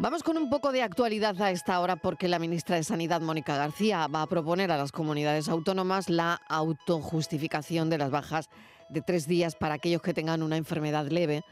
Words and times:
Vamos 0.00 0.22
con 0.22 0.38
un 0.38 0.48
poco 0.48 0.72
de 0.72 0.82
actualidad 0.82 1.42
a 1.42 1.50
esta 1.50 1.78
hora 1.78 1.94
porque 1.94 2.26
la 2.26 2.38
ministra 2.38 2.76
de 2.76 2.84
Sanidad, 2.84 3.20
Mónica 3.20 3.58
García, 3.58 4.06
va 4.06 4.22
a 4.22 4.26
proponer 4.26 4.72
a 4.72 4.78
las 4.78 4.92
comunidades 4.92 5.46
autónomas 5.50 6.08
la 6.08 6.40
autojustificación 6.48 7.90
de 7.90 7.98
las 7.98 8.10
bajas 8.10 8.48
de 8.88 9.02
tres 9.02 9.26
días 9.26 9.56
para 9.56 9.74
aquellos 9.74 10.00
que 10.00 10.14
tengan 10.14 10.42
una 10.42 10.56
enfermedad 10.56 11.08
leve 11.08 11.42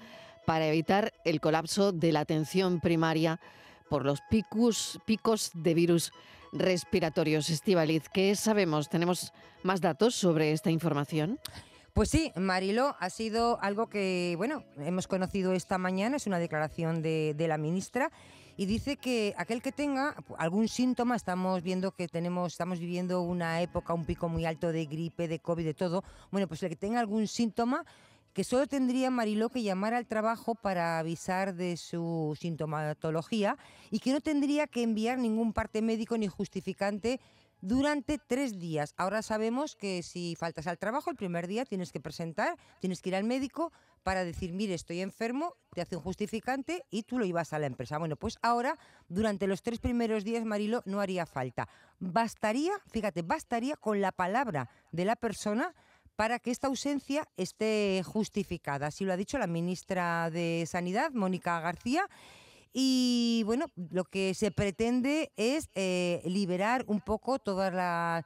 para 0.47 0.67
evitar 0.67 1.13
el 1.27 1.43
colapso 1.43 1.93
de 1.93 2.11
la 2.11 2.21
atención 2.21 2.81
primaria 2.81 3.39
por 3.91 4.07
los 4.07 4.23
picos, 4.31 4.99
picos 5.05 5.51
de 5.53 5.75
virus 5.75 6.11
respiratorios. 6.51 7.51
Estivaliz, 7.51 8.09
¿qué 8.09 8.35
sabemos? 8.35 8.89
¿Tenemos 8.89 9.35
más 9.63 9.83
datos 9.83 10.15
sobre 10.15 10.53
esta 10.53 10.71
información? 10.71 11.39
Pues 11.93 12.11
sí, 12.11 12.33
Marilo, 12.37 12.95
ha 13.01 13.11
sido 13.11 13.61
algo 13.61 13.89
que, 13.89 14.35
bueno, 14.37 14.63
hemos 14.79 15.09
conocido 15.09 15.53
esta 15.53 15.79
mañana, 15.79 16.17
es 16.17 16.27
una 16.27 16.39
declaración 16.39 17.03
de, 17.03 17.35
la 17.49 17.59
ministra 17.59 18.11
y 18.57 18.67
dice 18.67 18.97
que 18.97 19.35
aquel 19.37 19.63
que 19.63 19.73
tenga 19.73 20.15
algún 20.37 20.69
síntoma, 20.69 21.17
estamos 21.17 21.63
viendo 21.63 21.93
que 21.93 22.07
tenemos, 22.09 22.53
estamos 22.53 22.79
viviendo 22.79 23.23
una 23.23 23.63
época, 23.63 23.95
un 23.95 24.05
pico 24.05 24.29
muy 24.29 24.45
alto 24.45 24.71
de 24.71 24.87
gripe, 24.87 25.29
de 25.29 25.41
COVID, 25.41 25.65
de 25.65 25.75
todo, 25.75 26.05
bueno, 26.31 26.47
pues 26.47 26.63
el 26.63 26.69
que 26.69 26.77
tenga 26.77 27.01
algún 27.01 27.27
síntoma, 27.27 27.85
que 28.33 28.45
solo 28.45 28.69
tendría 28.69 29.11
Mariló 29.11 29.49
que 29.49 29.63
llamar 29.63 29.95
al 29.95 30.07
trabajo 30.07 30.55
para 30.55 31.01
avisar 31.01 31.55
de 31.55 31.77
su 31.77 32.37
sintomatología 32.39 33.57
y 33.91 33.99
que 33.99 34.13
no 34.13 34.21
tendría 34.21 34.69
que 34.69 34.83
enviar 34.83 35.19
ningún 35.19 35.53
parte 35.53 35.83
médico 35.83 36.17
ni 36.17 36.29
justificante 36.29 37.21
durante 37.61 38.19
tres 38.19 38.59
días. 38.59 38.95
Ahora 38.97 39.23
sabemos 39.23 39.77
que 39.77 40.03
si 40.03 40.37
faltas 40.37 40.67
al 40.67 40.79
trabajo, 40.79 41.11
el 41.11 41.17
primer 41.17 41.47
día 41.47 41.65
tienes 41.65 41.93
que 41.93 42.01
presentar, 42.01 42.57
tienes 42.81 43.03
que 43.03 43.11
ir 43.11 43.17
al 43.17 43.25
médico 43.25 43.73
para 44.03 44.25
decir, 44.25 44.53
mire, 44.53 44.75
estoy 44.75 45.01
enfermo, 45.01 45.55
te 45.75 45.83
hace 45.83 45.97
un 45.97 46.03
justificante 46.03 46.85
y 46.91 47.03
tú 47.03 47.19
lo 47.19 47.25
ibas 47.25 47.53
a 47.53 47.59
la 47.59 47.67
empresa. 47.67 47.99
Bueno, 47.99 48.17
pues 48.17 48.39
ahora, 48.43 48.79
durante 49.09 49.47
los 49.47 49.63
tres 49.63 49.81
primeros 49.81 50.25
días, 50.25 50.45
Marilo, 50.45 50.83
no 50.87 51.01
haría 51.01 51.27
falta. 51.27 51.69
Bastaría, 51.99 52.73
fíjate, 52.91 53.23
bastaría 53.23 53.77
con 53.77 54.01
la 54.01 54.13
palabra 54.13 54.71
de 54.93 55.05
la 55.05 55.17
persona 55.17 55.75
para 56.17 56.39
que 56.39 56.51
esta 56.51 56.67
ausencia 56.67 57.29
esté 57.37 58.03
justificada. 58.05 58.89
Así 58.89 59.05
lo 59.05 59.13
ha 59.13 59.17
dicho 59.17 59.39
la 59.39 59.47
ministra 59.47 60.31
de 60.31 60.65
Sanidad, 60.67 61.13
Mónica 61.13 61.61
García. 61.61 62.09
Y 62.73 63.43
bueno, 63.47 63.67
lo 63.91 64.05
que 64.05 64.35
se 64.35 64.51
pretende 64.51 65.33
es 65.37 65.71
eh, 65.75 66.23
liberar 66.25 66.85
un 66.87 67.01
poco 67.01 67.39
toda 67.39 67.71
la, 67.71 68.25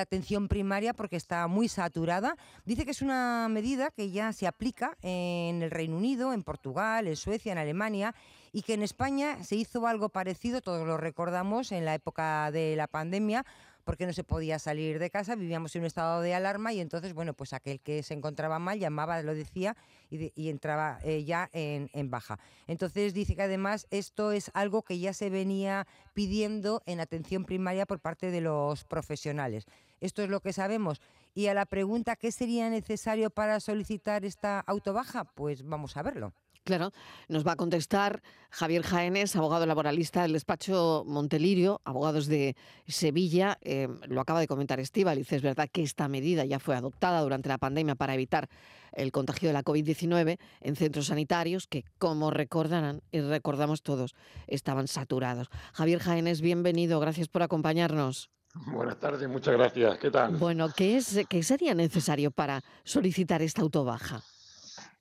atención 0.00 0.48
primaria 0.48 0.94
porque 0.94 1.16
está 1.16 1.46
muy 1.46 1.68
saturada. 1.68 2.36
Dice 2.64 2.84
que 2.84 2.92
es 2.92 3.02
una 3.02 3.48
medida 3.50 3.90
que 3.90 4.10
ya 4.10 4.32
se 4.32 4.46
aplica 4.46 4.96
en 5.02 5.62
el 5.62 5.70
Reino 5.70 5.96
Unido, 5.96 6.32
en 6.32 6.42
Portugal, 6.42 7.06
en 7.06 7.16
Suecia, 7.16 7.52
en 7.52 7.58
Alemania 7.58 8.14
y 8.52 8.62
que 8.62 8.74
en 8.74 8.82
España 8.82 9.42
se 9.44 9.56
hizo 9.56 9.86
algo 9.86 10.08
parecido, 10.08 10.62
todos 10.62 10.86
lo 10.86 10.96
recordamos, 10.96 11.70
en 11.72 11.84
la 11.84 11.94
época 11.94 12.50
de 12.50 12.76
la 12.76 12.86
pandemia 12.86 13.44
porque 13.84 14.06
no 14.06 14.12
se 14.12 14.24
podía 14.24 14.58
salir 14.58 14.98
de 14.98 15.10
casa, 15.10 15.36
vivíamos 15.36 15.74
en 15.76 15.82
un 15.82 15.86
estado 15.86 16.20
de 16.20 16.34
alarma 16.34 16.72
y 16.72 16.80
entonces, 16.80 17.14
bueno, 17.14 17.34
pues 17.34 17.52
aquel 17.52 17.80
que 17.80 18.02
se 18.02 18.14
encontraba 18.14 18.58
mal 18.58 18.78
llamaba, 18.78 19.22
lo 19.22 19.34
decía, 19.34 19.76
y, 20.10 20.48
entraba 20.48 21.00
ya 21.02 21.50
en, 21.52 21.90
en, 21.92 22.10
baja. 22.10 22.38
Entonces 22.66 23.14
dice 23.14 23.34
que 23.34 23.42
además 23.42 23.86
esto 23.90 24.32
es 24.32 24.50
algo 24.54 24.82
que 24.82 24.98
ya 24.98 25.12
se 25.12 25.30
venía 25.30 25.86
pidiendo 26.12 26.82
en 26.86 27.00
atención 27.00 27.44
primaria 27.44 27.86
por 27.86 28.00
parte 28.00 28.30
de 28.30 28.40
los 28.40 28.84
profesionales. 28.84 29.66
Esto 30.00 30.22
es 30.22 30.28
lo 30.28 30.40
que 30.40 30.52
sabemos. 30.52 31.00
Y 31.34 31.46
a 31.48 31.54
la 31.54 31.66
pregunta, 31.66 32.16
¿qué 32.16 32.30
sería 32.30 32.70
necesario 32.70 33.30
para 33.30 33.58
solicitar 33.58 34.24
esta 34.24 34.60
autobaja? 34.60 35.24
Pues 35.24 35.64
vamos 35.64 35.96
a 35.96 36.02
verlo. 36.02 36.32
Claro, 36.64 36.92
nos 37.28 37.46
va 37.46 37.52
a 37.52 37.56
contestar 37.56 38.22
Javier 38.48 38.82
Jaénes, 38.82 39.36
abogado 39.36 39.66
laboralista 39.66 40.22
del 40.22 40.32
despacho 40.32 41.04
Montelirio, 41.06 41.82
abogados 41.84 42.26
de 42.26 42.56
Sevilla. 42.88 43.58
Eh, 43.60 43.86
lo 44.08 44.22
acaba 44.22 44.40
de 44.40 44.46
comentar 44.46 44.80
Estíbaliz, 44.80 45.30
es 45.30 45.42
verdad 45.42 45.68
que 45.70 45.82
esta 45.82 46.08
medida 46.08 46.46
ya 46.46 46.58
fue 46.58 46.74
adoptada 46.74 47.20
durante 47.20 47.50
la 47.50 47.58
pandemia 47.58 47.96
para 47.96 48.14
evitar 48.14 48.48
el 48.92 49.12
contagio 49.12 49.50
de 49.50 49.52
la 49.52 49.62
COVID-19 49.62 50.38
en 50.62 50.76
centros 50.76 51.08
sanitarios 51.08 51.66
que, 51.66 51.84
como 51.98 52.30
recordarán 52.30 53.02
y 53.12 53.20
recordamos 53.20 53.82
todos, 53.82 54.14
estaban 54.46 54.88
saturados. 54.88 55.48
Javier 55.74 55.98
Jaénes, 55.98 56.40
bienvenido, 56.40 56.98
gracias 56.98 57.28
por 57.28 57.42
acompañarnos. 57.42 58.30
Buenas 58.54 58.98
tardes, 58.98 59.28
muchas 59.28 59.52
gracias. 59.52 59.98
¿Qué 59.98 60.10
tal? 60.10 60.36
Bueno, 60.36 60.70
¿qué, 60.74 60.96
es, 60.96 61.20
qué 61.28 61.42
sería 61.42 61.74
necesario 61.74 62.30
para 62.30 62.62
solicitar 62.84 63.42
esta 63.42 63.60
autobaja? 63.60 64.22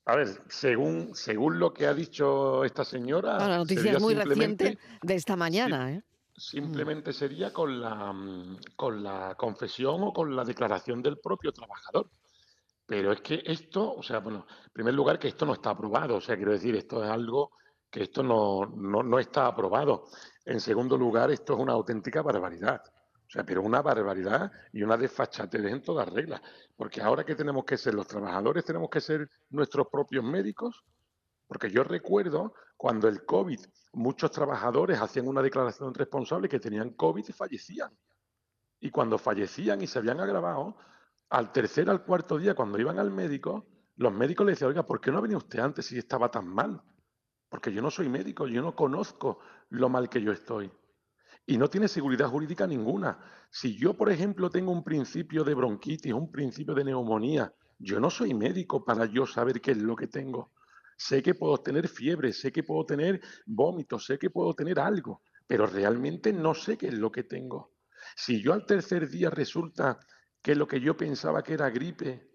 A 0.05 0.15
ver, 0.15 0.27
según, 0.49 1.15
según 1.15 1.59
lo 1.59 1.73
que 1.73 1.87
ha 1.87 1.93
dicho 1.93 2.65
esta 2.65 2.83
señora. 2.83 3.37
la 3.37 3.57
noticia 3.57 3.93
es 3.93 4.01
muy 4.01 4.13
reciente 4.15 4.77
de 5.01 5.15
esta 5.15 5.35
mañana, 5.35 5.91
¿eh? 5.91 6.03
Simplemente 6.35 7.13
sería 7.13 7.53
con 7.53 7.79
la, 7.79 8.13
con 8.75 9.03
la 9.03 9.35
confesión 9.35 10.01
o 10.01 10.11
con 10.11 10.35
la 10.35 10.43
declaración 10.43 11.01
del 11.01 11.19
propio 11.19 11.51
trabajador. 11.51 12.09
Pero 12.85 13.13
es 13.13 13.21
que 13.21 13.43
esto, 13.45 13.93
o 13.93 14.03
sea, 14.03 14.19
bueno, 14.19 14.45
en 14.65 14.71
primer 14.71 14.93
lugar, 14.93 15.19
que 15.19 15.27
esto 15.29 15.45
no 15.45 15.53
está 15.53 15.69
aprobado. 15.69 16.15
O 16.15 16.21
sea, 16.21 16.35
quiero 16.35 16.51
decir, 16.51 16.75
esto 16.75 17.03
es 17.03 17.09
algo 17.09 17.51
que 17.89 18.03
esto 18.03 18.23
no, 18.23 18.65
no, 18.65 19.03
no 19.03 19.19
está 19.19 19.45
aprobado. 19.47 20.07
En 20.43 20.59
segundo 20.59 20.97
lugar, 20.97 21.31
esto 21.31 21.53
es 21.53 21.59
una 21.59 21.73
auténtica 21.73 22.21
barbaridad. 22.23 22.81
Sea, 23.33 23.43
pero 23.43 23.63
una 23.63 23.81
barbaridad 23.81 24.51
y 24.71 24.83
una 24.83 24.95
desfachatez 24.95 25.65
en 25.65 25.81
todas 25.81 26.07
reglas. 26.07 26.39
Porque 26.75 27.01
ahora 27.01 27.23
que 27.23 27.33
tenemos 27.33 27.65
que 27.65 27.77
ser 27.77 27.95
los 27.95 28.05
trabajadores, 28.05 28.63
tenemos 28.63 28.91
que 28.91 29.01
ser 29.01 29.27
nuestros 29.49 29.87
propios 29.87 30.23
médicos. 30.23 30.85
Porque 31.47 31.71
yo 31.71 31.83
recuerdo 31.83 32.53
cuando 32.77 33.07
el 33.07 33.25
COVID, 33.25 33.59
muchos 33.93 34.29
trabajadores 34.29 35.01
hacían 35.01 35.27
una 35.27 35.41
declaración 35.41 35.95
responsable 35.95 36.47
que 36.47 36.59
tenían 36.59 36.91
COVID 36.91 37.27
y 37.27 37.33
fallecían. 37.33 37.97
Y 38.79 38.91
cuando 38.91 39.17
fallecían 39.17 39.81
y 39.81 39.87
se 39.87 39.97
habían 39.97 40.19
agravado, 40.19 40.77
al 41.29 41.51
tercer, 41.51 41.89
al 41.89 42.03
cuarto 42.03 42.37
día, 42.37 42.53
cuando 42.53 42.77
iban 42.77 42.99
al 42.99 43.09
médico, 43.09 43.65
los 43.95 44.13
médicos 44.13 44.45
le 44.45 44.51
decían, 44.51 44.69
oiga, 44.69 44.85
¿por 44.85 45.01
qué 45.01 45.11
no 45.11 45.23
venido 45.23 45.39
usted 45.39 45.57
antes 45.57 45.87
si 45.87 45.97
estaba 45.97 46.29
tan 46.29 46.47
mal? 46.47 46.83
Porque 47.49 47.73
yo 47.73 47.81
no 47.81 47.89
soy 47.89 48.09
médico, 48.09 48.47
yo 48.47 48.61
no 48.61 48.75
conozco 48.75 49.39
lo 49.69 49.89
mal 49.89 50.07
que 50.07 50.21
yo 50.21 50.31
estoy 50.31 50.71
y 51.45 51.57
no 51.57 51.69
tiene 51.69 51.87
seguridad 51.87 52.29
jurídica 52.29 52.65
ninguna. 52.65 53.19
Si 53.49 53.75
yo, 53.75 53.95
por 53.95 54.09
ejemplo, 54.09 54.49
tengo 54.49 54.71
un 54.71 54.83
principio 54.83 55.43
de 55.43 55.53
bronquitis, 55.53 56.13
un 56.13 56.31
principio 56.31 56.73
de 56.73 56.85
neumonía, 56.85 57.53
yo 57.79 57.99
no 57.99 58.09
soy 58.09 58.33
médico 58.33 58.83
para 58.83 59.05
yo 59.05 59.25
saber 59.25 59.59
qué 59.59 59.71
es 59.71 59.77
lo 59.77 59.95
que 59.95 60.07
tengo. 60.07 60.53
Sé 60.95 61.21
que 61.21 61.35
puedo 61.35 61.57
tener 61.57 61.87
fiebre, 61.87 62.31
sé 62.31 62.51
que 62.51 62.63
puedo 62.63 62.85
tener 62.85 63.19
vómitos, 63.45 64.05
sé 64.05 64.17
que 64.17 64.29
puedo 64.29 64.53
tener 64.53 64.79
algo, 64.79 65.21
pero 65.45 65.65
realmente 65.65 66.31
no 66.31 66.53
sé 66.53 66.77
qué 66.77 66.87
es 66.87 66.93
lo 66.93 67.11
que 67.11 67.23
tengo. 67.23 67.73
Si 68.15 68.41
yo 68.41 68.53
al 68.53 68.65
tercer 68.65 69.09
día 69.09 69.29
resulta 69.29 69.99
que 70.41 70.55
lo 70.55 70.67
que 70.67 70.79
yo 70.79 70.95
pensaba 70.95 71.43
que 71.43 71.53
era 71.53 71.69
gripe, 71.69 72.29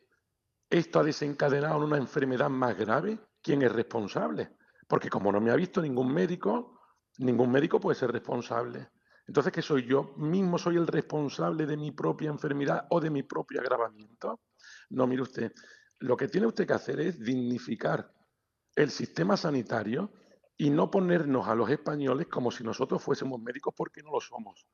esto 0.69 1.01
ha 1.01 1.05
desencadenado 1.05 1.79
en 1.79 1.85
una 1.85 1.97
enfermedad 1.97 2.51
más 2.51 2.77
grave, 2.77 3.19
¿quién 3.43 3.63
es 3.63 3.73
responsable? 3.73 4.57
Porque 4.87 5.09
como 5.09 5.33
no 5.33 5.41
me 5.41 5.51
ha 5.51 5.57
visto 5.57 5.81
ningún 5.81 6.13
médico, 6.13 6.81
ningún 7.19 7.51
médico 7.51 7.81
puede 7.81 7.99
ser 7.99 8.11
responsable. 8.13 8.89
Entonces, 9.29 9.53
¿qué 9.53 9.61
soy 9.61 9.87
yo? 9.87 10.15
¿Mismo 10.17 10.59
soy 10.59 10.77
el 10.77 10.87
responsable 10.87 11.67
de 11.67 11.77
mi 11.77 11.93
propia 11.93 12.31
enfermedad 12.31 12.87
o 12.89 12.99
de 12.99 13.11
mi 13.11 13.23
propio 13.23 13.61
agravamiento? 13.61 14.41
No, 14.89 15.07
mire 15.07 15.21
usted, 15.21 15.53
lo 15.99 16.17
que 16.17 16.29
tiene 16.29 16.47
usted 16.47 16.67
que 16.67 16.73
hacer 16.73 16.99
es 16.99 17.21
dignificar 17.21 18.11
el 18.75 18.91
sistema 18.91 19.37
sanitario 19.37 20.11
y 20.57 20.71
no 20.71 20.91
ponernos 20.91 21.47
a 21.47 21.55
los 21.55 21.69
españoles 21.69 22.29
como 22.29 22.51
si 22.51 22.65
nosotros 22.65 23.03
fuésemos 23.03 23.39
médicos 23.39 23.75
porque 23.77 24.03
no 24.03 24.13
lo 24.13 24.21
somos. 24.21 24.67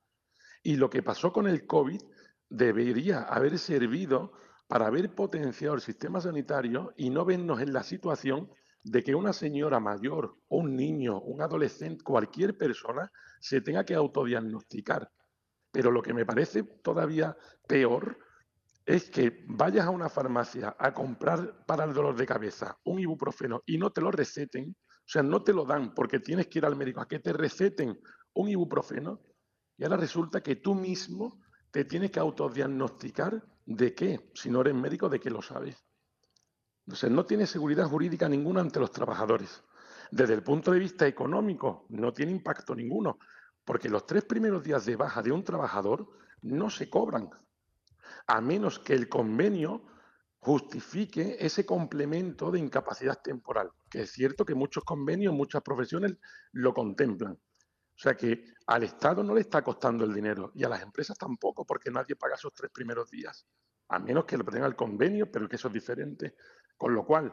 Y 0.62 0.76
lo 0.76 0.88
que 0.88 1.02
pasó 1.02 1.32
con 1.32 1.48
el 1.48 1.66
COVID 1.66 2.00
debería 2.48 3.22
haber 3.22 3.58
servido 3.58 4.32
para 4.68 4.86
haber 4.86 5.14
potenciado 5.16 5.74
el 5.74 5.80
sistema 5.80 6.20
sanitario 6.20 6.94
y 6.96 7.10
no 7.10 7.24
vernos 7.24 7.60
en 7.60 7.72
la 7.72 7.82
situación 7.82 8.48
de 8.84 9.02
que 9.02 9.14
una 9.14 9.32
señora 9.32 9.80
mayor, 9.80 10.36
un 10.48 10.76
niño, 10.76 11.20
un 11.20 11.40
adolescente, 11.40 12.04
cualquier 12.04 12.56
persona 12.56 13.10
se 13.40 13.62
tenga 13.62 13.84
que 13.84 13.94
autodiagnosticar. 13.94 15.10
Pero 15.72 15.90
lo 15.90 16.02
que 16.02 16.12
me 16.12 16.26
parece 16.26 16.62
todavía 16.62 17.36
peor 17.66 18.18
es 18.84 19.08
que 19.10 19.44
vayas 19.48 19.86
a 19.86 19.90
una 19.90 20.10
farmacia 20.10 20.76
a 20.78 20.92
comprar 20.92 21.64
para 21.64 21.84
el 21.84 21.94
dolor 21.94 22.14
de 22.14 22.26
cabeza 22.26 22.78
un 22.84 23.00
ibuprofeno 23.00 23.62
y 23.64 23.78
no 23.78 23.90
te 23.90 24.02
lo 24.02 24.10
receten, 24.10 24.76
o 24.78 25.06
sea, 25.06 25.22
no 25.22 25.42
te 25.42 25.54
lo 25.54 25.64
dan 25.64 25.94
porque 25.94 26.20
tienes 26.20 26.48
que 26.48 26.58
ir 26.58 26.66
al 26.66 26.76
médico 26.76 27.00
a 27.00 27.08
que 27.08 27.20
te 27.20 27.32
receten 27.32 27.98
un 28.34 28.48
ibuprofeno 28.50 29.22
y 29.78 29.84
ahora 29.84 29.96
resulta 29.96 30.42
que 30.42 30.56
tú 30.56 30.74
mismo 30.74 31.40
te 31.70 31.86
tienes 31.86 32.10
que 32.10 32.20
autodiagnosticar 32.20 33.42
de 33.64 33.94
qué, 33.94 34.30
si 34.34 34.50
no 34.50 34.60
eres 34.60 34.74
médico, 34.74 35.08
de 35.08 35.18
qué 35.18 35.30
lo 35.30 35.40
sabes. 35.40 35.82
Entonces, 36.86 37.10
no 37.10 37.24
tiene 37.24 37.46
seguridad 37.46 37.86
jurídica 37.86 38.28
ninguna 38.28 38.60
ante 38.60 38.80
los 38.80 38.92
trabajadores. 38.92 39.62
Desde 40.10 40.34
el 40.34 40.42
punto 40.42 40.70
de 40.70 40.78
vista 40.78 41.06
económico, 41.06 41.86
no 41.88 42.12
tiene 42.12 42.32
impacto 42.32 42.74
ninguno, 42.74 43.18
porque 43.64 43.88
los 43.88 44.06
tres 44.06 44.24
primeros 44.24 44.62
días 44.62 44.84
de 44.84 44.96
baja 44.96 45.22
de 45.22 45.32
un 45.32 45.42
trabajador 45.42 46.08
no 46.42 46.68
se 46.68 46.90
cobran, 46.90 47.30
a 48.26 48.40
menos 48.40 48.78
que 48.78 48.92
el 48.92 49.08
convenio 49.08 49.86
justifique 50.38 51.38
ese 51.40 51.64
complemento 51.64 52.50
de 52.50 52.58
incapacidad 52.58 53.20
temporal, 53.22 53.70
que 53.88 54.02
es 54.02 54.12
cierto 54.12 54.44
que 54.44 54.54
muchos 54.54 54.84
convenios, 54.84 55.32
muchas 55.32 55.62
profesiones 55.62 56.18
lo 56.52 56.74
contemplan. 56.74 57.32
O 57.32 57.98
sea 57.98 58.14
que 58.14 58.44
al 58.66 58.82
Estado 58.82 59.22
no 59.22 59.34
le 59.34 59.40
está 59.40 59.62
costando 59.62 60.04
el 60.04 60.12
dinero 60.12 60.52
y 60.54 60.64
a 60.64 60.68
las 60.68 60.82
empresas 60.82 61.16
tampoco, 61.16 61.64
porque 61.64 61.90
nadie 61.90 62.16
paga 62.16 62.34
esos 62.34 62.52
tres 62.52 62.70
primeros 62.70 63.10
días, 63.10 63.46
a 63.88 63.98
menos 63.98 64.26
que 64.26 64.36
lo 64.36 64.44
tenga 64.44 64.66
el 64.66 64.76
convenio, 64.76 65.30
pero 65.30 65.48
que 65.48 65.56
eso 65.56 65.68
es 65.68 65.74
diferente. 65.74 66.34
Con 66.76 66.94
lo 66.94 67.04
cual, 67.04 67.32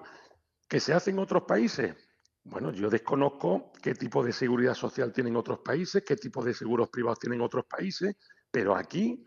¿que 0.68 0.80
se 0.80 0.94
hace 0.94 1.12
en 1.12 1.20
otros 1.20 1.44
países? 1.44 1.96
Bueno, 2.44 2.72
yo 2.72 2.90
desconozco 2.90 3.72
qué 3.82 3.94
tipo 3.94 4.24
de 4.24 4.34
seguridad 4.34 4.74
social 4.74 5.12
tienen 5.14 5.36
otros 5.36 5.60
países, 5.60 6.04
qué 6.06 6.16
tipo 6.16 6.44
de 6.44 6.54
seguros 6.54 6.90
privados 6.90 7.20
tienen 7.20 7.42
otros 7.42 7.66
países, 7.66 8.16
pero 8.50 8.76
aquí, 8.76 9.24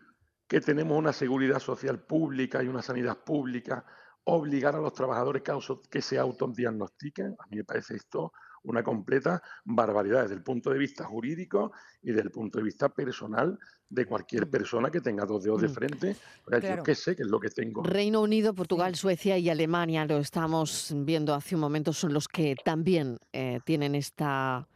que 0.47 0.61
tenemos 0.61 0.97
una 0.97 1.13
seguridad 1.13 1.59
social 1.59 2.05
pública 2.05 2.61
y 2.61 2.67
una 2.67 2.81
sanidad 2.81 3.23
pública, 3.23 3.85
obligar 4.25 4.75
a 4.75 4.79
los 4.79 4.93
trabajadores 4.93 5.43
que 5.89 6.01
se 6.01 6.19
autodiagnostiquen, 6.19 7.35
a 7.39 7.47
mí 7.47 7.57
me 7.57 7.63
parece 7.63 7.95
esto 7.95 8.33
una 8.65 8.83
completa 8.83 9.41
barbaridad 9.63 10.23
desde 10.23 10.35
el 10.35 10.43
punto 10.43 10.69
de 10.69 10.77
vista 10.77 11.05
jurídico 11.05 11.71
y 12.01 12.07
desde 12.07 12.21
el 12.21 12.31
punto 12.31 12.59
de 12.59 12.65
vista 12.65 12.89
personal 12.89 13.57
de 13.89 14.05
cualquier 14.05 14.47
mm. 14.47 14.51
persona 14.51 14.91
que 14.91 15.01
tenga 15.01 15.25
dos 15.25 15.43
dedos 15.43 15.61
de 15.61 15.67
mm. 15.67 15.73
frente. 15.73 16.15
Yo 16.61 16.83
qué 16.83 16.95
sé 16.95 17.15
qué 17.15 17.23
es 17.23 17.29
lo 17.29 17.39
que 17.39 17.49
tengo. 17.49 17.83
Reino 17.83 18.21
Unido, 18.21 18.53
Portugal, 18.53 18.95
Suecia 18.95 19.37
y 19.37 19.49
Alemania, 19.49 20.05
lo 20.05 20.17
estamos 20.17 20.93
viendo 20.95 21.33
hace 21.33 21.55
un 21.55 21.61
momento, 21.61 21.93
son 21.93 22.13
los 22.13 22.27
que 22.27 22.55
también 22.63 23.19
eh, 23.31 23.59
tienen 23.65 23.95
esta 23.95 24.67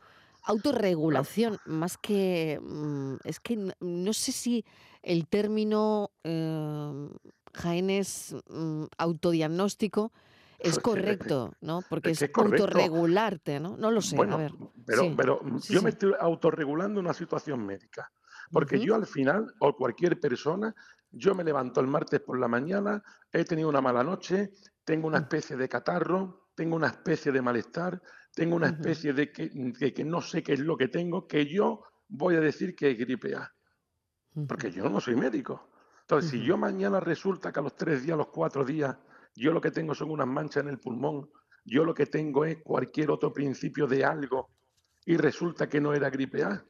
autorregulación, 0.43 1.57
más 1.65 1.97
que... 1.97 2.59
Mm, 2.61 3.15
es 3.23 3.39
que 3.39 3.73
no 3.79 4.13
sé 4.13 4.31
si 4.31 4.65
el 5.01 5.27
término, 5.27 6.11
eh, 6.23 7.09
Jaén, 7.53 7.89
autodiagnóstico 8.97 10.11
es 10.59 10.79
correcto, 10.79 11.53
¿no? 11.61 11.81
Porque 11.89 12.11
es, 12.11 12.21
autorregularte, 12.21 13.59
¿no? 13.59 13.77
No 13.77 13.91
lo 13.91 14.01
sé, 14.01 14.17
a 14.17 14.37
ver. 14.37 14.53
Pero, 14.85 15.15
pero 15.15 15.41
yo 15.69 15.81
me 15.81 15.91
estoy 15.91 16.13
autorregulando 16.19 16.99
una 16.99 17.13
situación 17.13 17.65
médica. 17.65 18.11
Porque 18.51 18.79
yo 18.79 18.95
al 18.95 19.05
final, 19.05 19.53
o 19.59 19.75
cualquier 19.75 20.19
persona, 20.19 20.73
yo 21.11 21.35
me 21.35 21.43
levanto 21.43 21.81
el 21.81 21.87
martes 21.87 22.19
por 22.21 22.39
la 22.39 22.47
mañana, 22.47 23.01
he 23.31 23.45
tenido 23.45 23.69
una 23.69 23.81
mala 23.81 24.03
noche, 24.03 24.51
tengo 24.83 25.07
una 25.07 25.19
mm. 25.19 25.23
especie 25.23 25.55
de 25.55 25.69
catarro, 25.69 26.49
tengo 26.55 26.75
una 26.75 26.87
especie 26.87 27.31
de 27.31 27.41
malestar, 27.41 28.01
tengo 28.33 28.55
una 28.55 28.67
especie 28.67 29.13
de 29.13 29.31
que, 29.31 29.49
que, 29.93 30.03
no 30.03 30.21
sé 30.21 30.43
qué 30.43 30.53
es 30.53 30.59
lo 30.59 30.77
que 30.77 30.87
tengo, 30.87 31.27
que 31.27 31.45
yo 31.45 31.83
voy 32.07 32.35
a 32.35 32.39
decir 32.39 32.75
que 32.75 32.91
es 32.91 32.97
gripe 32.97 33.35
A. 33.35 33.53
Porque 34.47 34.71
yo 34.71 34.89
no 34.89 34.99
soy 34.99 35.15
médico. 35.15 35.69
Entonces, 36.01 36.31
si 36.31 36.43
yo 36.43 36.57
mañana 36.57 36.99
resulta 36.99 37.51
que 37.51 37.59
a 37.59 37.63
los 37.63 37.75
tres 37.75 38.03
días, 38.03 38.13
a 38.15 38.17
los 38.17 38.27
cuatro 38.27 38.63
días, 38.65 38.95
yo 39.39 39.53
lo 39.53 39.61
que 39.61 39.71
tengo 39.71 39.95
son 39.95 40.11
unas 40.11 40.27
manchas 40.27 40.63
en 40.63 40.69
el 40.69 40.79
pulmón, 40.79 41.29
yo 41.63 41.85
lo 41.85 41.93
que 41.93 42.05
tengo 42.05 42.45
es 42.45 42.57
cualquier 42.61 43.09
otro 43.09 43.33
principio 43.33 43.87
de 43.87 44.03
algo 44.03 44.49
y 45.05 45.17
resulta 45.17 45.69
que 45.69 45.79
no 45.79 45.93
era 45.93 46.09
gripe 46.09 46.43
A. 46.43 46.65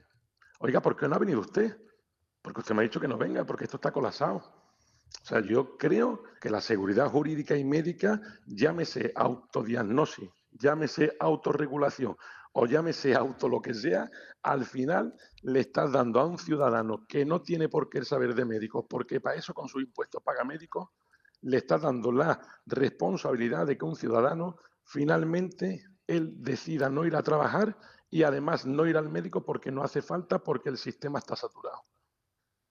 Oiga, 0.60 0.82
¿por 0.82 0.96
qué 0.96 1.08
no 1.08 1.16
ha 1.16 1.20
venido 1.20 1.40
usted? 1.40 1.78
Porque 2.42 2.62
usted 2.62 2.76
me 2.76 2.82
ha 2.82 2.84
dicho 2.84 3.00
que 3.00 3.08
no 3.08 3.18
venga, 3.18 3.46
porque 3.46 3.64
esto 3.64 3.78
está 3.78 3.92
colapsado. 3.92 4.38
O 4.38 5.26
sea, 5.26 5.42
yo 5.42 5.78
creo 5.78 6.24
que 6.40 6.50
la 6.50 6.62
seguridad 6.62 7.10
jurídica 7.10 7.58
y 7.58 7.64
médica, 7.64 8.22
llámese 8.46 9.12
autodiagnosis, 9.16 10.30
llámese 10.52 11.16
autorregulación 11.20 12.16
o 12.54 12.66
llámese 12.66 13.16
auto 13.16 13.50
lo 13.50 13.62
que 13.62 13.74
sea, 13.74 14.10
al 14.44 14.66
final 14.66 15.16
le 15.42 15.62
estás 15.62 15.92
dando 15.92 16.20
a 16.20 16.26
un 16.26 16.38
ciudadano 16.38 17.06
que 17.08 17.26
no 17.26 17.42
tiene 17.42 17.70
por 17.70 17.90
qué 17.90 18.04
saber 18.06 18.36
de 18.36 18.46
médicos, 18.46 18.86
porque 18.90 19.20
para 19.20 19.38
eso 19.38 19.54
con 19.54 19.68
su 19.68 19.80
impuesto 19.80 20.20
paga 20.20 20.44
médicos, 20.44 20.90
le 21.42 21.58
está 21.58 21.78
dando 21.78 22.12
la 22.12 22.40
responsabilidad 22.66 23.66
de 23.66 23.78
que 23.78 23.86
un 23.86 23.96
ciudadano 23.96 24.58
finalmente 24.84 25.86
él 26.08 26.34
decida 26.38 26.90
no 26.90 27.06
ir 27.06 27.16
a 27.16 27.24
trabajar 27.24 27.78
y 28.10 28.24
además 28.24 28.66
no 28.66 28.88
ir 28.88 28.98
al 28.98 29.10
médico 29.10 29.46
porque 29.46 29.72
no 29.72 29.84
hace 29.84 30.02
falta, 30.02 30.40
porque 30.40 30.70
el 30.70 30.78
sistema 30.78 31.20
está 31.20 31.36
saturado. 31.36 31.84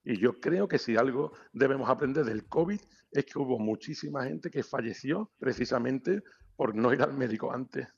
Y 0.02 0.18
yo 0.18 0.40
creo 0.40 0.66
que 0.66 0.78
si 0.78 0.96
algo 0.96 1.32
debemos 1.52 1.88
aprender 1.88 2.24
del 2.24 2.48
COVID 2.48 2.80
es 3.12 3.24
que 3.24 3.38
hubo 3.38 3.58
muchísima 3.58 4.24
gente 4.24 4.50
que 4.50 4.62
falleció 4.62 5.30
precisamente 5.38 6.22
por 6.56 6.74
no 6.74 6.92
ir 6.92 7.02
al 7.02 7.14
médico 7.14 7.52
antes. 7.52 7.88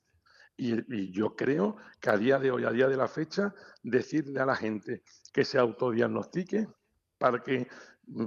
Y, 0.56 1.10
yo 1.10 1.34
creo 1.34 1.76
que 2.00 2.10
a 2.10 2.18
día 2.18 2.38
de 2.38 2.50
hoy, 2.50 2.64
a 2.64 2.70
día 2.70 2.86
de 2.86 2.96
la 2.96 3.08
fecha, 3.08 3.54
decirle 3.82 4.40
a 4.40 4.46
la 4.46 4.54
gente 4.54 5.02
que 5.32 5.44
se 5.44 5.58
autodiagnostique 5.58 6.68
para 7.16 7.42
que, 7.42 7.66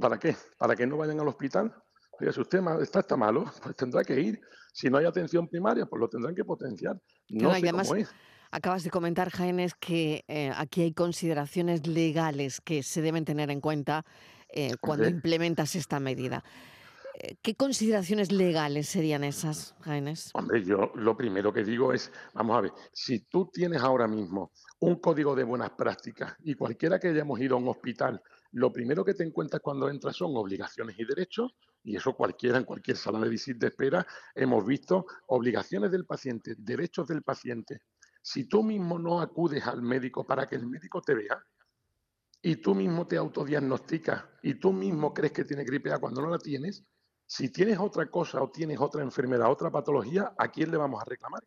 ¿para 0.02 0.18
qué? 0.18 0.36
Para 0.58 0.76
que 0.76 0.88
no 0.88 0.98
vayan 0.98 1.20
al 1.20 1.28
hospital, 1.28 1.76
Oiga, 2.24 2.32
si 2.32 2.40
usted 2.40 2.60
está, 2.82 3.02
está 3.02 3.18
malo, 3.18 3.44
pues 3.64 3.76
tendrá 3.76 4.02
que 4.04 4.20
ir. 4.20 4.40
Si 4.72 4.90
no 4.90 4.98
hay 4.98 5.06
atención 5.06 5.48
primaria, 5.48 5.86
pues 5.86 6.00
lo 6.00 6.08
tendrán 6.08 6.34
que 6.34 6.46
potenciar. 6.46 6.98
No 7.30 7.54
sé 7.54 7.70
cómo 7.70 7.96
es. 7.96 8.10
Acabas 8.50 8.84
de 8.84 8.92
comentar, 8.92 9.30
Jaén, 9.30 9.68
que 9.80 10.24
eh, 10.28 10.52
aquí 10.56 10.84
hay 10.84 10.94
consideraciones 10.94 11.86
legales 11.86 12.62
que 12.62 12.82
se 12.82 13.02
deben 13.02 13.26
tener 13.26 13.50
en 13.50 13.60
cuenta 13.60 14.06
eh, 14.48 14.76
cuando 14.80 15.08
implementas 15.10 15.76
esta 15.76 16.00
medida. 16.00 16.44
Eh, 17.16 17.36
¿Qué 17.42 17.56
consideraciones 17.56 18.32
legales 18.32 18.88
serían 18.88 19.26
esas, 19.26 19.76
Jaénes? 19.82 20.30
Hombre, 20.34 20.64
yo 20.64 20.92
lo 20.96 21.18
primero 21.18 21.52
que 21.52 21.64
digo 21.64 21.92
es, 21.92 22.12
vamos 22.34 22.58
a 22.58 22.62
ver, 22.62 22.72
si 22.94 23.20
tú 23.20 23.50
tienes 23.52 23.82
ahora 23.82 24.08
mismo 24.08 24.52
un 24.80 24.96
código 24.96 25.36
de 25.36 25.44
buenas 25.44 25.72
prácticas 25.72 26.36
y 26.44 26.54
cualquiera 26.54 27.00
que 27.00 27.10
hayamos 27.10 27.42
ido 27.42 27.56
a 27.56 27.60
un 27.60 27.68
hospital, 27.68 28.22
lo 28.52 28.72
primero 28.72 29.04
que 29.04 29.14
te 29.14 29.24
encuentras 29.24 29.62
cuando 29.62 29.90
entras 29.90 30.16
son 30.16 30.32
obligaciones 30.38 30.98
y 31.00 31.06
derechos, 31.06 31.56
y 31.84 31.98
eso 31.98 32.14
cualquiera 32.16 32.58
en 32.58 32.64
cualquier 32.64 32.98
sala 32.98 33.20
de 33.20 33.30
visita 33.30 33.60
de 33.60 33.68
espera 33.68 34.08
hemos 34.34 34.66
visto 34.66 35.06
obligaciones 35.28 35.92
del 35.92 36.06
paciente, 36.06 36.56
derechos 36.58 37.08
del 37.08 37.24
paciente. 37.24 37.82
Si 38.22 38.46
tú 38.46 38.64
mismo 38.64 38.98
no 38.98 39.20
acudes 39.20 39.68
al 39.68 39.82
médico 39.82 40.26
para 40.26 40.48
que 40.48 40.56
el 40.56 40.66
médico 40.66 41.02
te 41.02 41.14
vea 41.14 41.44
y 42.42 42.56
tú 42.58 42.74
mismo 42.74 43.06
te 43.06 43.18
autodiagnosticas 43.18 44.24
y 44.42 44.56
tú 44.56 44.72
mismo 44.72 45.14
crees 45.14 45.34
que 45.34 45.44
tienes 45.44 45.66
gripe 45.66 45.92
A 45.92 46.00
cuando 46.00 46.22
no 46.22 46.30
la 46.30 46.40
tienes, 46.40 46.86
si 47.26 47.50
tienes 47.50 47.80
otra 47.80 48.10
cosa 48.10 48.42
o 48.42 48.50
tienes 48.50 48.80
otra 48.80 49.02
enfermedad, 49.02 49.52
otra 49.52 49.72
patología, 49.72 50.34
¿a 50.38 50.50
quién 50.50 50.72
le 50.72 50.78
vamos 50.78 51.02
a 51.02 51.06
reclamar? 51.06 51.44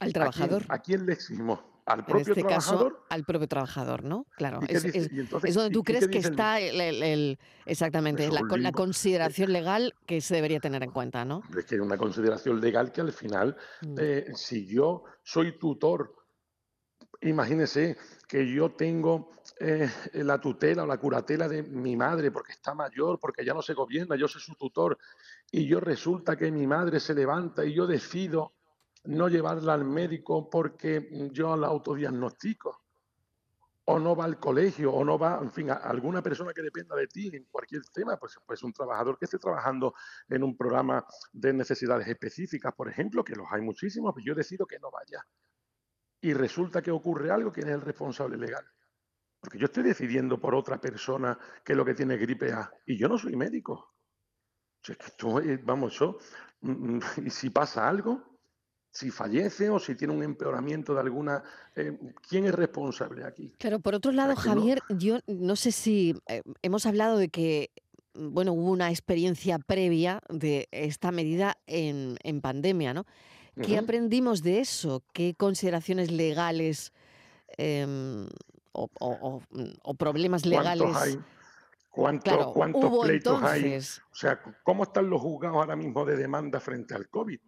Al 0.00 0.12
trabajador. 0.12 0.64
¿A 0.68 0.78
quién, 0.78 1.06
le 1.06 1.12
exigimos? 1.12 1.60
Al 1.86 2.04
propio 2.04 2.16
en 2.16 2.20
este 2.20 2.40
trabajador. 2.42 2.92
Caso, 2.92 3.06
al 3.08 3.24
propio 3.24 3.48
trabajador, 3.48 4.04
¿no? 4.04 4.26
Claro. 4.36 4.60
Es, 4.68 5.54
donde 5.54 5.70
tú 5.70 5.82
crees 5.82 6.08
que 6.08 6.18
está 6.18 6.60
el, 6.60 7.38
exactamente 7.66 8.28
la, 8.30 8.42
la, 8.42 8.72
consideración 8.72 9.52
legal 9.52 9.94
que 10.06 10.20
se 10.20 10.34
debería 10.34 10.60
tener 10.60 10.82
en 10.82 10.90
cuenta, 10.90 11.24
¿no? 11.24 11.42
Es 11.56 11.64
que 11.64 11.74
hay 11.74 11.80
una 11.80 11.98
consideración 11.98 12.60
legal 12.60 12.92
que 12.92 13.00
al 13.00 13.12
final, 13.12 13.56
mm. 13.82 13.94
eh, 13.98 14.26
si 14.34 14.66
yo 14.66 15.04
soy 15.22 15.58
tutor, 15.58 16.14
imagínese 17.20 17.96
que 18.28 18.50
yo 18.50 18.72
tengo 18.72 19.30
eh, 19.60 19.88
la 20.14 20.40
tutela 20.40 20.84
o 20.84 20.86
la 20.86 20.98
curatela 20.98 21.48
de 21.48 21.62
mi 21.62 21.96
madre 21.96 22.30
porque 22.30 22.52
está 22.52 22.74
mayor, 22.74 23.18
porque 23.20 23.44
ya 23.44 23.54
no 23.54 23.62
se 23.62 23.74
gobierna, 23.74 24.16
yo 24.16 24.28
soy 24.28 24.40
su 24.40 24.54
tutor, 24.54 24.98
y 25.50 25.66
yo 25.66 25.80
resulta 25.80 26.36
que 26.36 26.50
mi 26.50 26.66
madre 26.66 27.00
se 27.00 27.14
levanta 27.14 27.64
y 27.64 27.74
yo 27.74 27.86
decido 27.86 28.54
no 29.04 29.28
llevarla 29.28 29.74
al 29.74 29.84
médico 29.84 30.48
porque 30.48 31.28
yo 31.32 31.56
la 31.56 31.68
autodiagnostico, 31.68 32.82
o 33.84 33.98
no 33.98 34.14
va 34.14 34.24
al 34.24 34.38
colegio, 34.38 34.92
o 34.92 35.04
no 35.04 35.18
va, 35.18 35.38
en 35.42 35.50
fin, 35.50 35.70
a 35.70 35.74
alguna 35.74 36.22
persona 36.22 36.52
que 36.52 36.62
dependa 36.62 36.94
de 36.94 37.08
ti 37.08 37.30
en 37.34 37.44
cualquier 37.50 37.82
tema, 37.92 38.16
pues, 38.16 38.38
pues 38.46 38.62
un 38.62 38.72
trabajador 38.72 39.18
que 39.18 39.24
esté 39.24 39.38
trabajando 39.38 39.94
en 40.28 40.44
un 40.44 40.56
programa 40.56 41.04
de 41.32 41.52
necesidades 41.52 42.06
específicas, 42.06 42.72
por 42.74 42.88
ejemplo, 42.88 43.24
que 43.24 43.34
los 43.34 43.46
hay 43.50 43.60
muchísimos, 43.60 44.12
pues 44.12 44.24
yo 44.24 44.34
decido 44.34 44.66
que 44.66 44.78
no 44.78 44.90
vaya. 44.90 45.26
Y 46.20 46.32
resulta 46.32 46.80
que 46.80 46.92
ocurre 46.92 47.32
algo, 47.32 47.52
¿quién 47.52 47.68
es 47.68 47.74
el 47.74 47.80
responsable 47.80 48.36
legal? 48.36 48.64
Porque 49.40 49.58
yo 49.58 49.64
estoy 49.64 49.82
decidiendo 49.82 50.40
por 50.40 50.54
otra 50.54 50.80
persona 50.80 51.36
que 51.64 51.74
lo 51.74 51.84
que 51.84 51.94
tiene 51.94 52.16
gripe 52.16 52.52
A, 52.52 52.72
y 52.86 52.96
yo 52.96 53.08
no 53.08 53.18
soy 53.18 53.34
médico. 53.34 53.96
vamos, 55.64 55.98
yo, 55.98 56.18
mm, 56.60 56.70
mm, 56.70 57.00
y 57.26 57.30
si 57.30 57.50
pasa 57.50 57.88
algo, 57.88 58.31
si 58.92 59.10
fallece 59.10 59.70
o 59.70 59.78
si 59.78 59.94
tiene 59.94 60.12
un 60.12 60.22
empeoramiento 60.22 60.94
de 60.94 61.00
alguna... 61.00 61.42
Eh, 61.74 61.98
¿Quién 62.28 62.44
es 62.44 62.54
responsable 62.54 63.24
aquí? 63.24 63.50
Claro, 63.58 63.80
por 63.80 63.94
otro 63.94 64.12
lado, 64.12 64.36
Javier, 64.36 64.82
yo 64.90 65.18
no 65.26 65.56
sé 65.56 65.72
si 65.72 66.14
eh, 66.26 66.42
hemos 66.60 66.84
hablado 66.84 67.16
de 67.16 67.28
que 67.28 67.70
bueno, 68.14 68.52
hubo 68.52 68.70
una 68.70 68.90
experiencia 68.90 69.58
previa 69.58 70.20
de 70.28 70.68
esta 70.70 71.10
medida 71.12 71.56
en, 71.66 72.18
pandemia, 72.42 72.92
¿no? 72.92 73.06
¿Qué 73.62 73.78
aprendimos 73.78 74.42
de 74.42 74.60
eso? 74.60 75.02
¿Qué 75.14 75.34
consideraciones 75.34 76.10
legales 76.10 76.92
em, 77.56 78.26
o, 78.72 79.94
problemas 79.98 80.44
legales? 80.44 80.82
¿Cuántos 81.90 82.32
hay? 82.32 82.52
¿Cuántos 82.52 83.04
pleitos 83.04 83.42
hay? 83.42 83.76
O 83.76 84.14
sea, 84.14 84.40
¿cómo 84.62 84.84
están 84.84 85.08
los 85.08 85.20
juzgados 85.20 85.56
ahora 85.56 85.76
mismo 85.76 86.04
de 86.04 86.16
demanda 86.16 86.60
frente 86.60 86.94
al 86.94 87.08
COVID? 87.08 87.40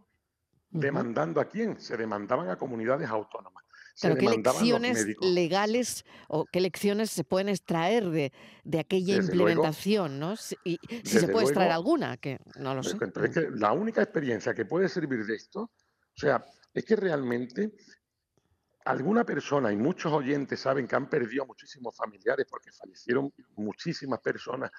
¿Demandando 0.75 1.41
a 1.41 1.45
quién? 1.45 1.81
Se 1.81 1.97
demandaban 1.97 2.51
a 2.51 2.57
comunidades 2.57 3.09
autónomas. 3.09 3.65
Pero 4.03 4.17
¿qué 4.17 4.29
lecciones 4.29 5.07
legales 5.21 6.05
o 6.27 6.47
qué 6.47 6.61
lecciones 6.61 7.13
se 7.13 7.23
pueden 7.23 7.49
extraer 7.49 8.11
de, 8.11 8.33
de 8.65 8.81
aquella 8.81 9.15
implementación? 9.15 10.19
¿no? 10.19 10.35
y 10.65 10.79
si 11.05 11.21
se 11.21 11.29
puede 11.29 11.47
extraer 11.47 11.71
alguna, 11.71 12.17
que 12.17 12.41
no 12.59 12.75
lo 12.75 12.83
sé. 12.83 12.97
la 13.53 13.71
única 13.71 14.03
experiencia 14.03 14.53
que 14.53 14.65
puede 14.65 14.89
servir 14.89 15.25
de 15.25 15.37
esto, 15.37 15.61
o 15.61 16.17
sea, 16.17 16.45
es 16.73 16.85
que 16.85 16.97
realmente 16.97 17.77
alguna 18.85 19.25
persona 19.25 19.73
y 19.73 19.77
muchos 19.77 20.13
oyentes 20.13 20.59
saben 20.59 20.89
que 20.89 20.97
han 20.97 21.09
perdido 21.09 21.47
muchísimos 21.47 21.97
familiares 21.97 22.47
porque 22.51 22.73
fallecieron 22.73 23.33
muchísimas 23.55 24.19
personas 24.19 24.73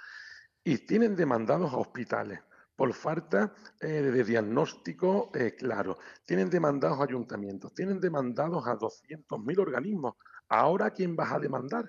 y 0.62 0.80
tienen 0.80 1.16
demandados 1.16 1.72
a 1.72 1.78
hospitales 1.78 2.42
por 2.76 2.94
falta 2.94 3.54
eh, 3.80 3.88
de 3.88 4.24
diagnóstico 4.24 5.32
eh, 5.34 5.56
claro. 5.56 5.98
Tienen 6.26 6.50
demandados 6.50 7.00
ayuntamientos, 7.00 7.74
tienen 7.74 8.00
demandados 8.00 8.68
a 8.68 8.78
200.000 8.78 9.60
organismos. 9.60 10.16
Ahora, 10.50 10.92
¿quién 10.92 11.16
vas 11.16 11.32
a 11.32 11.40
demandar 11.40 11.86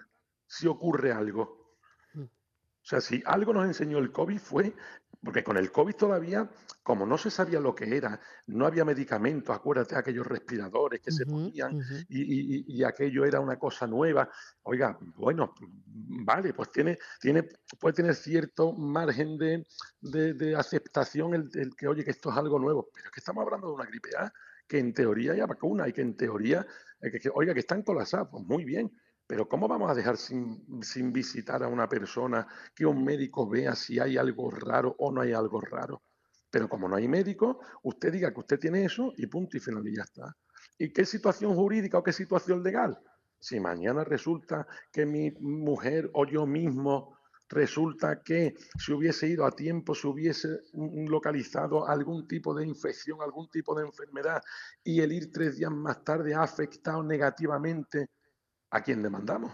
si 0.47 0.67
ocurre 0.67 1.13
algo? 1.13 1.75
Mm. 2.15 2.23
O 2.23 2.29
sea, 2.83 3.01
si 3.01 3.23
algo 3.27 3.53
nos 3.53 3.67
enseñó 3.67 3.99
el 3.99 4.13
COVID 4.13 4.39
fue 4.39 4.75
porque 5.27 5.43
con 5.43 5.57
el 5.57 5.73
COVID 5.73 5.97
todavía, 5.97 6.49
como 6.85 7.05
no 7.05 7.19
se 7.19 7.33
sabía 7.33 7.59
lo 7.59 7.75
que 7.75 7.97
era, 7.97 8.21
no 8.47 8.65
había 8.65 8.85
medicamentos, 8.85 9.55
acuérdate 9.55 9.97
aquellos 9.97 10.25
respiradores 10.25 11.01
que 11.01 11.11
se 11.11 11.27
ponían 11.27 11.83
y, 12.09 12.85
aquello 12.85 13.25
era 13.25 13.41
una 13.41 13.59
cosa 13.59 13.89
nueva. 13.89 14.31
Oiga, 14.63 14.97
bueno, 15.17 15.53
vale, 15.59 16.55
pues 16.55 16.71
tiene, 16.71 16.97
tiene, 17.21 17.49
puede 17.81 17.95
tener 17.95 18.15
cierto 18.15 18.73
margen 18.73 19.37
de, 19.37 19.67
de, 20.01 20.55
aceptación 20.55 21.35
el, 21.35 21.75
que, 21.77 21.89
oye, 21.89 22.05
que 22.05 22.13
esto 22.13 22.31
es 22.31 22.37
algo 22.37 22.61
nuevo, 22.61 22.89
pero 22.95 23.07
es 23.07 23.11
que 23.11 23.19
estamos 23.21 23.45
hablando 23.45 23.67
de 23.67 23.73
una 23.75 23.87
gripe 23.87 24.11
A, 24.17 24.33
que 24.69 24.79
en 24.79 24.95
teoría 24.95 25.33
hay 25.33 25.41
vacuna 25.41 25.89
y 25.89 25.93
que 25.93 26.03
en 26.03 26.17
teoría, 26.17 26.65
eh, 27.01 27.11
que, 27.11 27.29
oiga, 27.35 27.53
que 27.53 27.61
están 27.61 27.83
colapsados, 27.83 28.29
pues 28.31 28.45
muy 28.45 28.65
bien, 28.65 28.93
pero 29.27 29.49
¿cómo 29.49 29.67
vamos 29.67 29.91
a 29.91 29.95
dejar 29.95 30.17
sin, 30.17 31.13
visitar 31.13 31.63
a 31.63 31.69
una 31.69 31.89
persona 31.89 32.47
que 32.75 32.87
un 32.87 33.05
médico 33.05 33.49
vea 33.49 33.75
si 33.75 33.99
hay 33.99 34.17
algo 34.17 34.51
raro 34.51 34.95
o 34.99 35.11
no 35.11 35.21
hay 35.21 35.33
algo 35.33 35.61
raro? 35.61 36.03
Pero 36.51 36.69
como 36.69 36.89
no 36.89 36.97
hay 36.97 37.09
médico, 37.09 37.61
usted 37.83 38.13
diga 38.13 38.33
que 38.33 38.41
usted 38.41 38.59
tiene 38.59 38.85
eso 38.85 39.13
y 39.17 39.27
punto 39.27 39.57
y 39.57 39.61
final 39.61 39.87
y 39.89 39.97
ya 39.97 40.03
está. 40.03 40.37
¿Y 40.79 40.93
qué 40.93 41.05
situación 41.05 41.55
jurídica 41.57 41.99
o 41.99 42.03
qué 42.03 42.13
situación 42.13 42.63
legal? 42.63 42.99
Si 43.39 43.59
mañana 43.59 44.05
resulta 44.05 44.67
que 44.93 45.05
mi 45.05 45.33
mujer 45.41 46.09
o 46.15 46.25
yo 46.25 46.47
mismo 46.47 47.19
resulta 47.49 48.23
que 48.23 48.55
si 48.79 48.93
hubiese 48.93 49.29
ido 49.29 49.45
a 49.45 49.51
tiempo, 49.51 49.95
se 49.95 50.07
hubiese 50.07 50.49
localizado 50.73 51.87
algún 51.87 52.27
tipo 52.27 52.55
de 52.55 52.67
infección, 52.67 53.21
algún 53.23 53.49
tipo 53.51 53.75
de 53.75 53.87
enfermedad 53.87 54.41
y 54.85 55.01
el 55.01 55.13
ir 55.13 55.33
tres 55.33 55.57
días 55.57 55.71
más 55.71 56.03
tarde 56.05 56.35
ha 56.35 56.43
afectado 56.43 57.03
negativamente 57.03 58.09
¿A 58.71 58.83
quién 58.83 59.03
demandamos? 59.03 59.53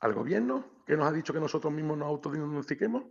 ¿Al 0.00 0.14
gobierno 0.14 0.82
que 0.86 0.96
nos 0.96 1.06
ha 1.06 1.12
dicho 1.12 1.32
que 1.32 1.40
nosotros 1.40 1.72
mismos 1.72 1.98
nos 1.98 2.08
autodiagnostiquemos? 2.08 3.04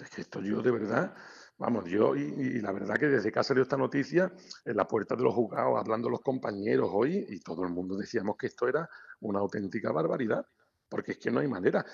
Es 0.00 0.08
que 0.10 0.22
esto 0.22 0.40
yo 0.40 0.62
de 0.62 0.70
verdad, 0.70 1.14
vamos, 1.58 1.84
yo 1.84 2.16
y, 2.16 2.60
la 2.60 2.72
verdad 2.72 2.96
que 2.96 3.08
desde 3.08 3.30
que 3.30 3.38
ha 3.38 3.42
salido 3.42 3.62
esta 3.62 3.76
noticia, 3.76 4.32
en 4.64 4.76
la 4.76 4.88
puerta 4.88 5.14
de 5.14 5.22
los 5.22 5.34
juzgados, 5.34 5.78
hablando 5.78 6.08
los 6.08 6.20
compañeros 6.20 6.88
hoy, 6.92 7.26
y 7.28 7.40
todo 7.40 7.62
el 7.64 7.70
mundo 7.70 7.96
decíamos 7.96 8.36
que 8.36 8.46
esto 8.46 8.66
era 8.68 8.88
una 9.20 9.40
auténtica 9.40 9.92
barbaridad, 9.92 10.46
porque 10.88 11.12
es 11.12 11.18
que 11.18 11.30
no 11.30 11.40
hay 11.40 11.48
manera. 11.48 11.84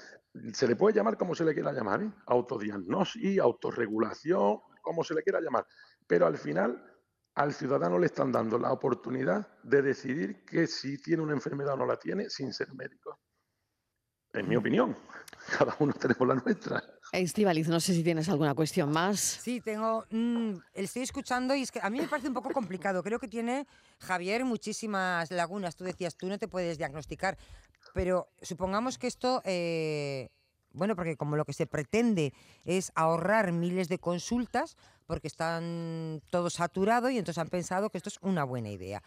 Se 0.52 0.66
le 0.66 0.76
puede 0.76 0.96
llamar 0.96 1.16
como 1.16 1.34
se 1.34 1.44
le 1.44 1.54
quiera 1.54 1.72
llamar, 1.72 2.02
¿eh? 2.02 2.12
autodiagnosis, 2.26 3.38
autorregulación, 3.40 4.60
como 4.80 5.02
se 5.02 5.14
le 5.14 5.22
quiera 5.22 5.40
llamar, 5.40 5.66
pero 6.06 6.26
al 6.26 6.38
final 6.38 6.82
al 7.38 7.54
ciudadano 7.54 8.00
le 8.00 8.06
están 8.06 8.32
dando 8.32 8.58
la 8.58 8.72
oportunidad 8.72 9.46
de 9.62 9.80
decidir 9.80 10.44
que 10.44 10.66
si 10.66 11.00
tiene 11.00 11.22
una 11.22 11.34
enfermedad 11.34 11.74
o 11.74 11.76
no 11.76 11.86
la 11.86 11.96
tiene 11.96 12.28
sin 12.28 12.52
ser 12.52 12.74
médico. 12.74 13.20
En 14.32 14.48
mi 14.48 14.56
mm. 14.56 14.58
opinión, 14.58 14.96
cada 15.58 15.76
uno 15.78 15.92
tenemos 15.92 16.26
la 16.26 16.34
nuestra. 16.34 16.82
Estivaliz, 17.12 17.68
no 17.68 17.78
sé 17.78 17.94
si 17.94 18.02
tienes 18.02 18.28
alguna 18.28 18.54
cuestión 18.54 18.90
más. 18.90 19.20
Sí, 19.20 19.60
tengo. 19.60 20.04
Mm, 20.10 20.54
estoy 20.74 21.02
escuchando 21.02 21.54
y 21.54 21.62
es 21.62 21.70
que 21.70 21.78
a 21.80 21.88
mí 21.90 22.00
me 22.00 22.08
parece 22.08 22.26
un 22.26 22.34
poco 22.34 22.50
complicado. 22.50 23.04
Creo 23.04 23.20
que 23.20 23.28
tiene 23.28 23.68
Javier 24.00 24.44
muchísimas 24.44 25.30
lagunas. 25.30 25.76
Tú 25.76 25.84
decías, 25.84 26.16
tú 26.16 26.26
no 26.26 26.38
te 26.38 26.48
puedes 26.48 26.76
diagnosticar, 26.76 27.38
pero 27.94 28.26
supongamos 28.42 28.98
que 28.98 29.06
esto. 29.06 29.42
Eh, 29.44 30.28
bueno, 30.72 30.96
porque 30.96 31.16
como 31.16 31.36
lo 31.36 31.44
que 31.44 31.52
se 31.52 31.66
pretende 31.66 32.32
es 32.64 32.92
ahorrar 32.94 33.52
miles 33.52 33.88
de 33.88 33.98
consultas, 33.98 34.76
porque 35.06 35.28
están 35.28 36.22
todos 36.30 36.54
saturados 36.54 37.10
y 37.10 37.18
entonces 37.18 37.40
han 37.40 37.48
pensado 37.48 37.90
que 37.90 37.98
esto 37.98 38.10
es 38.10 38.18
una 38.20 38.44
buena 38.44 38.70
idea. 38.70 39.02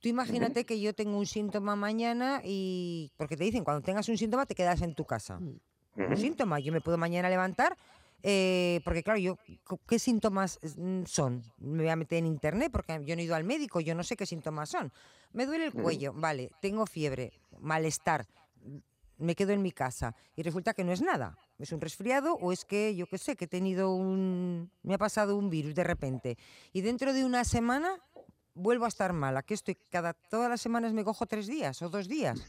Tú 0.00 0.08
imagínate 0.08 0.66
que 0.66 0.78
yo 0.78 0.94
tengo 0.94 1.18
un 1.18 1.26
síntoma 1.26 1.74
mañana 1.74 2.42
y. 2.44 3.10
Porque 3.16 3.36
te 3.36 3.44
dicen, 3.44 3.64
cuando 3.64 3.82
tengas 3.82 4.08
un 4.08 4.18
síntoma 4.18 4.44
te 4.44 4.54
quedas 4.54 4.82
en 4.82 4.94
tu 4.94 5.04
casa. 5.04 5.40
Mm. 5.40 5.58
Un 5.96 6.16
síntoma, 6.16 6.60
yo 6.60 6.72
me 6.72 6.80
puedo 6.82 6.98
mañana 6.98 7.30
levantar. 7.30 7.76
Eh, 8.22 8.80
porque 8.84 9.02
claro, 9.02 9.18
yo, 9.18 9.38
¿qué 9.86 9.98
síntomas 9.98 10.58
mm, 10.76 11.04
son? 11.04 11.42
Me 11.58 11.84
voy 11.84 11.90
a 11.90 11.96
meter 11.96 12.18
en 12.18 12.26
internet 12.26 12.70
porque 12.72 13.00
yo 13.04 13.14
no 13.14 13.22
he 13.22 13.24
ido 13.24 13.34
al 13.34 13.44
médico, 13.44 13.80
yo 13.80 13.94
no 13.94 14.02
sé 14.02 14.16
qué 14.16 14.26
síntomas 14.26 14.68
son. 14.68 14.92
Me 15.32 15.46
duele 15.46 15.66
el 15.66 15.72
cuello, 15.72 16.12
vale, 16.14 16.50
tengo 16.60 16.86
fiebre, 16.86 17.32
malestar, 17.60 18.26
me 19.18 19.34
quedo 19.34 19.52
en 19.52 19.62
mi 19.62 19.72
casa 19.72 20.14
y 20.34 20.42
resulta 20.42 20.74
que 20.74 20.84
no 20.84 20.92
es 20.92 21.00
nada. 21.00 21.38
Es 21.58 21.72
un 21.72 21.80
resfriado 21.80 22.34
o 22.34 22.52
es 22.52 22.64
que, 22.64 22.94
yo 22.94 23.06
qué 23.06 23.18
sé, 23.18 23.36
que 23.36 23.46
he 23.46 23.48
tenido 23.48 23.92
un... 23.94 24.70
me 24.82 24.94
ha 24.94 24.98
pasado 24.98 25.36
un 25.36 25.50
virus 25.50 25.74
de 25.74 25.84
repente. 25.84 26.38
Y 26.72 26.82
dentro 26.82 27.12
de 27.12 27.24
una 27.24 27.44
semana 27.44 27.98
vuelvo 28.54 28.84
a 28.84 28.88
estar 28.88 29.12
mala. 29.12 29.42
Que 29.42 29.54
estoy, 29.54 29.76
cada, 29.90 30.12
todas 30.12 30.50
las 30.50 30.60
semanas 30.60 30.92
me 30.92 31.04
cojo 31.04 31.26
tres 31.26 31.46
días 31.46 31.80
o 31.82 31.88
dos 31.88 32.08
días. 32.08 32.40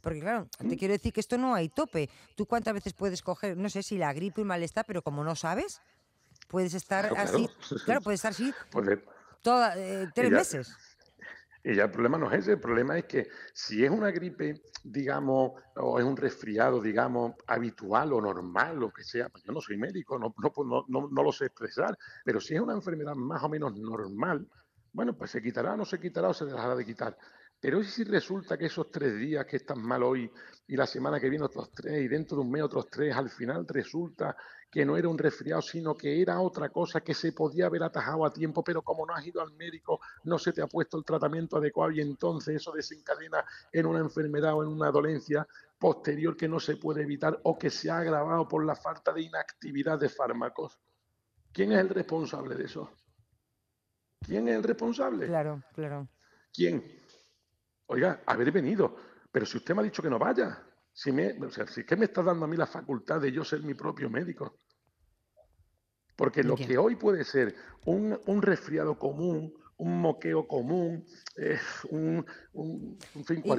Porque 0.00 0.20
claro, 0.20 0.48
te 0.68 0.76
quiero 0.76 0.92
decir 0.92 1.12
que 1.12 1.20
esto 1.20 1.38
no 1.38 1.54
hay 1.54 1.70
tope. 1.70 2.10
¿Tú 2.34 2.46
cuántas 2.46 2.74
veces 2.74 2.92
puedes 2.92 3.22
coger, 3.22 3.56
no 3.56 3.70
sé 3.70 3.82
si 3.82 3.96
la 3.96 4.12
gripe 4.12 4.40
o 4.40 4.44
el 4.44 4.48
malestar, 4.48 4.84
pero 4.86 5.02
como 5.02 5.24
no 5.24 5.34
sabes, 5.34 5.80
puedes 6.48 6.74
estar 6.74 7.10
así, 7.16 7.48
claro, 7.86 8.02
puedes 8.02 8.18
estar 8.18 8.32
así 8.32 8.52
toda, 9.42 9.74
eh, 9.78 10.08
tres 10.14 10.30
meses. 10.30 10.76
Y 11.66 11.74
ya 11.74 11.84
el 11.84 11.90
problema 11.90 12.18
no 12.18 12.30
es 12.30 12.40
ese, 12.40 12.52
el 12.52 12.60
problema 12.60 12.98
es 12.98 13.06
que 13.06 13.26
si 13.54 13.82
es 13.82 13.90
una 13.90 14.10
gripe, 14.10 14.60
digamos, 14.82 15.52
o 15.76 15.98
es 15.98 16.04
un 16.04 16.14
resfriado, 16.14 16.78
digamos, 16.78 17.32
habitual 17.46 18.12
o 18.12 18.20
normal, 18.20 18.76
lo 18.76 18.92
que 18.92 19.02
sea, 19.02 19.30
pues 19.30 19.44
yo 19.44 19.52
no 19.52 19.62
soy 19.62 19.78
médico, 19.78 20.18
no, 20.18 20.34
no, 20.36 20.84
no, 20.88 21.08
no 21.10 21.22
lo 21.22 21.32
sé 21.32 21.46
expresar, 21.46 21.96
pero 22.22 22.38
si 22.38 22.54
es 22.54 22.60
una 22.60 22.74
enfermedad 22.74 23.14
más 23.14 23.42
o 23.42 23.48
menos 23.48 23.74
normal, 23.78 24.46
bueno, 24.92 25.16
pues 25.16 25.30
se 25.30 25.40
quitará, 25.40 25.74
no 25.74 25.86
se 25.86 25.98
quitará 25.98 26.28
o 26.28 26.34
se 26.34 26.44
dejará 26.44 26.76
de 26.76 26.84
quitar. 26.84 27.16
Pero 27.58 27.82
si 27.82 28.04
resulta 28.04 28.58
que 28.58 28.66
esos 28.66 28.90
tres 28.90 29.16
días 29.16 29.46
que 29.46 29.56
están 29.56 29.80
mal 29.80 30.02
hoy 30.02 30.30
y 30.66 30.76
la 30.76 30.86
semana 30.86 31.18
que 31.18 31.30
viene 31.30 31.46
otros 31.46 31.72
tres 31.72 32.04
y 32.04 32.08
dentro 32.08 32.36
de 32.36 32.42
un 32.42 32.50
mes 32.50 32.62
otros 32.62 32.90
tres, 32.90 33.16
al 33.16 33.30
final 33.30 33.66
resulta 33.66 34.36
que 34.74 34.84
no 34.84 34.96
era 34.96 35.08
un 35.08 35.16
resfriado, 35.16 35.62
sino 35.62 35.94
que 35.94 36.20
era 36.20 36.40
otra 36.40 36.68
cosa 36.68 37.00
que 37.00 37.14
se 37.14 37.30
podía 37.30 37.66
haber 37.66 37.84
atajado 37.84 38.26
a 38.26 38.32
tiempo, 38.32 38.64
pero 38.64 38.82
como 38.82 39.06
no 39.06 39.14
has 39.14 39.24
ido 39.24 39.40
al 39.40 39.52
médico, 39.52 40.00
no 40.24 40.36
se 40.36 40.52
te 40.52 40.62
ha 40.62 40.66
puesto 40.66 40.98
el 40.98 41.04
tratamiento 41.04 41.58
adecuado 41.58 41.92
y 41.92 42.00
entonces 42.00 42.56
eso 42.56 42.72
desencadena 42.72 43.44
en 43.70 43.86
una 43.86 44.00
enfermedad 44.00 44.52
o 44.54 44.64
en 44.64 44.70
una 44.70 44.90
dolencia 44.90 45.46
posterior 45.78 46.36
que 46.36 46.48
no 46.48 46.58
se 46.58 46.76
puede 46.76 47.02
evitar 47.02 47.38
o 47.44 47.56
que 47.56 47.70
se 47.70 47.88
ha 47.88 47.98
agravado 47.98 48.48
por 48.48 48.66
la 48.66 48.74
falta 48.74 49.12
de 49.12 49.22
inactividad 49.22 49.96
de 49.96 50.08
fármacos. 50.08 50.76
¿Quién 51.52 51.70
es 51.70 51.78
el 51.78 51.90
responsable 51.90 52.56
de 52.56 52.64
eso? 52.64 52.90
¿Quién 54.22 54.48
es 54.48 54.56
el 54.56 54.64
responsable? 54.64 55.28
Claro, 55.28 55.62
claro. 55.72 56.08
¿Quién? 56.52 57.00
Oiga, 57.86 58.24
haber 58.26 58.50
venido, 58.50 58.96
pero 59.30 59.46
si 59.46 59.56
usted 59.56 59.72
me 59.72 59.82
ha 59.82 59.84
dicho 59.84 60.02
que 60.02 60.10
no 60.10 60.18
vaya, 60.18 60.66
si, 60.92 61.10
me, 61.10 61.32
o 61.32 61.50
sea, 61.50 61.66
si 61.68 61.80
es 61.80 61.86
que 61.86 61.96
me 61.96 62.06
está 62.06 62.24
dando 62.24 62.44
a 62.44 62.48
mí 62.48 62.56
la 62.56 62.66
facultad 62.66 63.20
de 63.20 63.30
yo 63.30 63.44
ser 63.44 63.60
mi 63.62 63.74
propio 63.74 64.08
médico. 64.08 64.58
Porque 66.16 66.42
lo 66.42 66.56
que 66.56 66.78
hoy 66.78 66.96
puede 66.96 67.24
ser 67.24 67.54
un, 67.84 68.42
resfriado 68.42 68.98
común, 68.98 69.54
un 69.76 70.00
moqueo 70.00 70.46
común, 70.46 71.04
un, 71.90 72.24
un, 72.52 72.98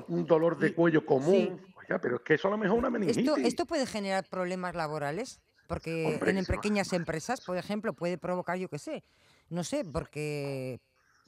un, 0.07 0.25
dolor 0.25 0.57
de 0.57 0.73
cuello 0.73 1.05
común, 1.05 1.61
oiga, 1.75 1.99
pero 1.99 2.17
es 2.17 2.21
que 2.21 2.35
eso 2.35 2.47
a 2.47 2.51
lo 2.51 2.57
mejor 2.57 2.77
una 2.77 2.89
meningitis. 2.89 3.27
¿Esto, 3.27 3.37
¿Esto 3.37 3.65
puede 3.65 3.85
generar 3.85 4.25
problemas 4.29 4.75
laborales? 4.75 5.41
Porque 5.67 6.19
en 6.25 6.45
pequeñas 6.45 6.93
empresas, 6.93 7.41
por 7.41 7.57
ejemplo, 7.57 7.93
puede 7.93 8.17
provocar, 8.17 8.57
yo 8.57 8.69
qué 8.69 8.79
sé, 8.79 9.03
no 9.49 9.63
sé, 9.63 9.83
porque 9.83 10.79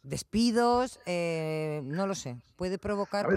despidos, 0.03 0.99
eh, 1.05 1.81
no 1.83 2.07
lo 2.07 2.15
sé, 2.15 2.37
puede 2.55 2.77
provocar... 2.77 3.27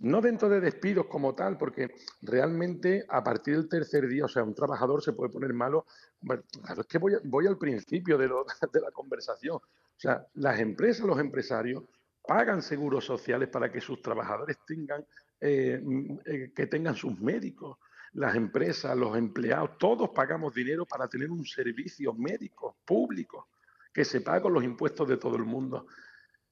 no 0.00 0.20
dentro 0.20 0.48
de 0.48 0.60
despidos 0.60 1.06
como 1.06 1.34
tal, 1.34 1.56
porque 1.58 1.94
realmente 2.22 3.04
a 3.08 3.22
partir 3.22 3.56
del 3.56 3.68
tercer 3.68 4.06
día, 4.08 4.24
o 4.24 4.28
sea, 4.28 4.42
un 4.42 4.54
trabajador 4.54 5.02
se 5.02 5.12
puede 5.12 5.32
poner 5.32 5.52
malo. 5.52 5.86
es 6.22 6.86
que 6.86 6.98
voy, 6.98 7.14
voy 7.24 7.46
al 7.46 7.58
principio 7.58 8.18
de, 8.18 8.28
la 8.28 8.90
conversación. 8.92 9.56
O 9.56 9.98
sea, 9.98 10.26
las 10.34 10.58
empresas, 10.60 11.06
los 11.06 11.18
empresarios 11.18 11.84
pagan 12.26 12.62
seguros 12.62 13.04
sociales 13.04 13.48
para 13.48 13.70
que 13.70 13.80
sus 13.80 14.00
trabajadores 14.00 14.58
tengan, 14.66 15.04
eh, 15.40 15.82
eh, 16.24 16.52
que 16.54 16.66
tengan 16.66 16.94
sus 16.94 17.20
médicos. 17.20 17.78
Las 18.14 18.36
empresas, 18.36 18.96
los 18.96 19.16
empleados, 19.16 19.76
todos 19.78 20.10
pagamos 20.10 20.54
dinero 20.54 20.86
para 20.86 21.08
tener 21.08 21.30
un 21.30 21.44
servicio 21.44 22.14
médico 22.14 22.76
público 22.84 23.48
que 23.92 24.04
se 24.04 24.20
paga 24.20 24.42
con 24.42 24.52
los 24.52 24.64
impuestos 24.64 25.08
de 25.08 25.16
todo 25.16 25.36
el 25.36 25.44
mundo. 25.44 25.86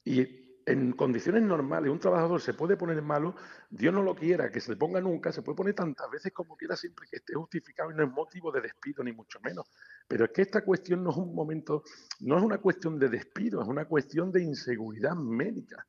Y 0.04 0.41
en 0.66 0.92
condiciones 0.92 1.42
normales 1.42 1.90
un 1.90 1.98
trabajador 1.98 2.40
se 2.40 2.54
puede 2.54 2.76
poner 2.76 3.02
malo, 3.02 3.34
Dios 3.70 3.92
no 3.92 4.02
lo 4.02 4.14
quiera, 4.14 4.50
que 4.50 4.60
se 4.60 4.72
le 4.72 4.76
ponga 4.76 5.00
nunca, 5.00 5.32
se 5.32 5.42
puede 5.42 5.56
poner 5.56 5.74
tantas 5.74 6.10
veces 6.10 6.32
como 6.32 6.56
quiera 6.56 6.76
siempre 6.76 7.06
que 7.10 7.16
esté 7.16 7.34
justificado 7.34 7.90
y 7.90 7.94
no 7.94 8.04
es 8.04 8.10
motivo 8.10 8.52
de 8.52 8.60
despido 8.60 9.02
ni 9.02 9.12
mucho 9.12 9.40
menos. 9.40 9.70
Pero 10.06 10.24
es 10.24 10.30
que 10.30 10.42
esta 10.42 10.64
cuestión 10.64 11.02
no 11.02 11.10
es 11.10 11.16
un 11.16 11.34
momento, 11.34 11.82
no 12.20 12.38
es 12.38 12.42
una 12.42 12.58
cuestión 12.58 12.98
de 12.98 13.08
despido, 13.08 13.62
es 13.62 13.68
una 13.68 13.86
cuestión 13.86 14.30
de 14.30 14.42
inseguridad 14.42 15.14
médica 15.14 15.86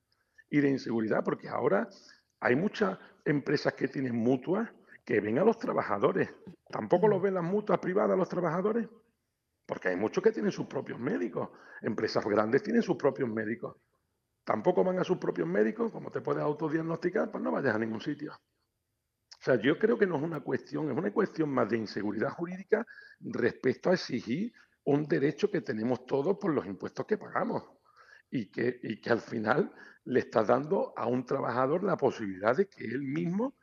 y 0.50 0.60
de 0.60 0.70
inseguridad, 0.70 1.24
porque 1.24 1.50
ahora 1.50 1.88
hay 2.40 2.56
muchas 2.56 2.98
empresas 3.26 3.74
que 3.74 3.88
tienen 3.88 4.16
mutuas 4.16 4.70
que 5.06 5.20
ven 5.20 5.40
a 5.40 5.44
los 5.44 5.58
trabajadores. 5.58 6.30
Tampoco 6.70 7.08
los 7.08 7.22
ven 7.22 7.34
las 7.36 7.44
mutuas 7.44 7.80
privadas 7.80 8.12
a 8.12 8.18
los 8.18 8.30
trabajadores, 8.30 8.88
porque 9.66 9.90
hay 9.90 9.96
muchos 9.96 10.24
que 10.24 10.32
tienen 10.32 10.52
sus 10.52 10.66
propios 10.66 11.00
médicos. 11.00 11.50
Empresas 11.82 12.24
grandes 12.26 12.64
tienen 12.64 12.82
sus 12.82 12.96
propios 12.96 13.30
médicos 13.30 13.76
tampoco 14.44 14.84
van 14.84 15.00
a 15.00 15.04
sus 15.04 15.18
propios 15.18 15.48
médicos, 15.48 15.92
como 15.92 16.12
te 16.12 16.22
puedes 16.22 16.44
autodiagnosticar, 16.44 17.32
pues 17.32 17.44
no 17.44 17.52
vayas 17.52 17.76
a 17.76 17.80
ningún 17.80 18.02
sitio. 18.02 18.34
O 18.34 19.44
sea, 19.44 19.62
yo 19.62 19.78
creo 19.78 19.98
que 19.98 20.08
no 20.08 20.16
es 20.16 20.24
una 20.24 20.40
cuestión, 20.40 20.90
es 20.90 20.98
una 20.98 21.12
cuestión 21.12 21.50
más 21.50 21.70
de 21.70 21.78
inseguridad 21.78 22.30
jurídica 22.30 22.86
respecto 23.20 23.90
a 23.90 23.94
exigir 23.94 24.54
un 24.86 25.06
derecho 25.06 25.52
que 25.52 25.62
tenemos 25.62 26.06
todos 26.06 26.38
por 26.38 26.54
los 26.54 26.66
impuestos 26.66 27.06
que 27.06 27.18
pagamos 27.18 27.64
y 28.30 28.50
que, 28.50 28.80
y 28.84 29.02
que 29.02 29.10
al 29.10 29.20
final 29.20 29.74
le 30.06 30.22
estás 30.22 30.48
dando 30.48 30.94
a 30.96 31.08
un 31.08 31.26
trabajador 31.26 31.84
la 31.84 31.98
posibilidad 31.98 32.56
de 32.56 32.68
que 32.68 32.86
él 32.86 33.02
mismo 33.02 33.54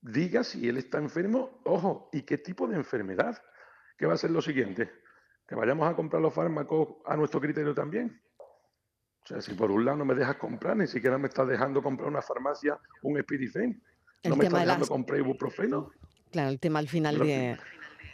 diga 0.00 0.44
si 0.44 0.68
él 0.68 0.76
está 0.76 0.98
enfermo, 0.98 1.60
ojo, 1.64 2.08
y 2.12 2.22
qué 2.22 2.38
tipo 2.38 2.66
de 2.66 2.76
enfermedad. 2.76 3.42
¿Qué 3.96 4.06
va 4.06 4.14
a 4.14 4.18
ser 4.18 4.30
lo 4.30 4.40
siguiente? 4.40 4.90
Que 5.46 5.54
vayamos 5.54 5.88
a 5.90 5.96
comprar 5.96 6.22
los 6.22 6.32
fármacos 6.32 6.96
a 7.04 7.16
nuestro 7.16 7.40
criterio 7.40 7.74
también. 7.74 8.22
O 9.28 9.30
sea, 9.30 9.42
si 9.42 9.52
por 9.52 9.70
un 9.70 9.84
lado 9.84 9.98
no 9.98 10.06
me 10.06 10.14
dejas 10.14 10.36
comprar, 10.36 10.74
ni 10.74 10.86
siquiera 10.86 11.18
me 11.18 11.28
estás 11.28 11.46
dejando 11.46 11.82
comprar 11.82 12.08
una 12.08 12.22
farmacia 12.22 12.78
un 13.02 13.18
Espiricén. 13.18 13.78
No 14.24 14.36
me 14.36 14.46
estás 14.46 14.62
dejando 14.62 14.86
comprar 14.86 15.18
ibuprofeno. 15.18 15.90
Claro, 16.32 16.48
el 16.48 16.58
tema 16.58 16.78
al 16.78 16.88
final 16.88 17.18
de, 17.18 17.58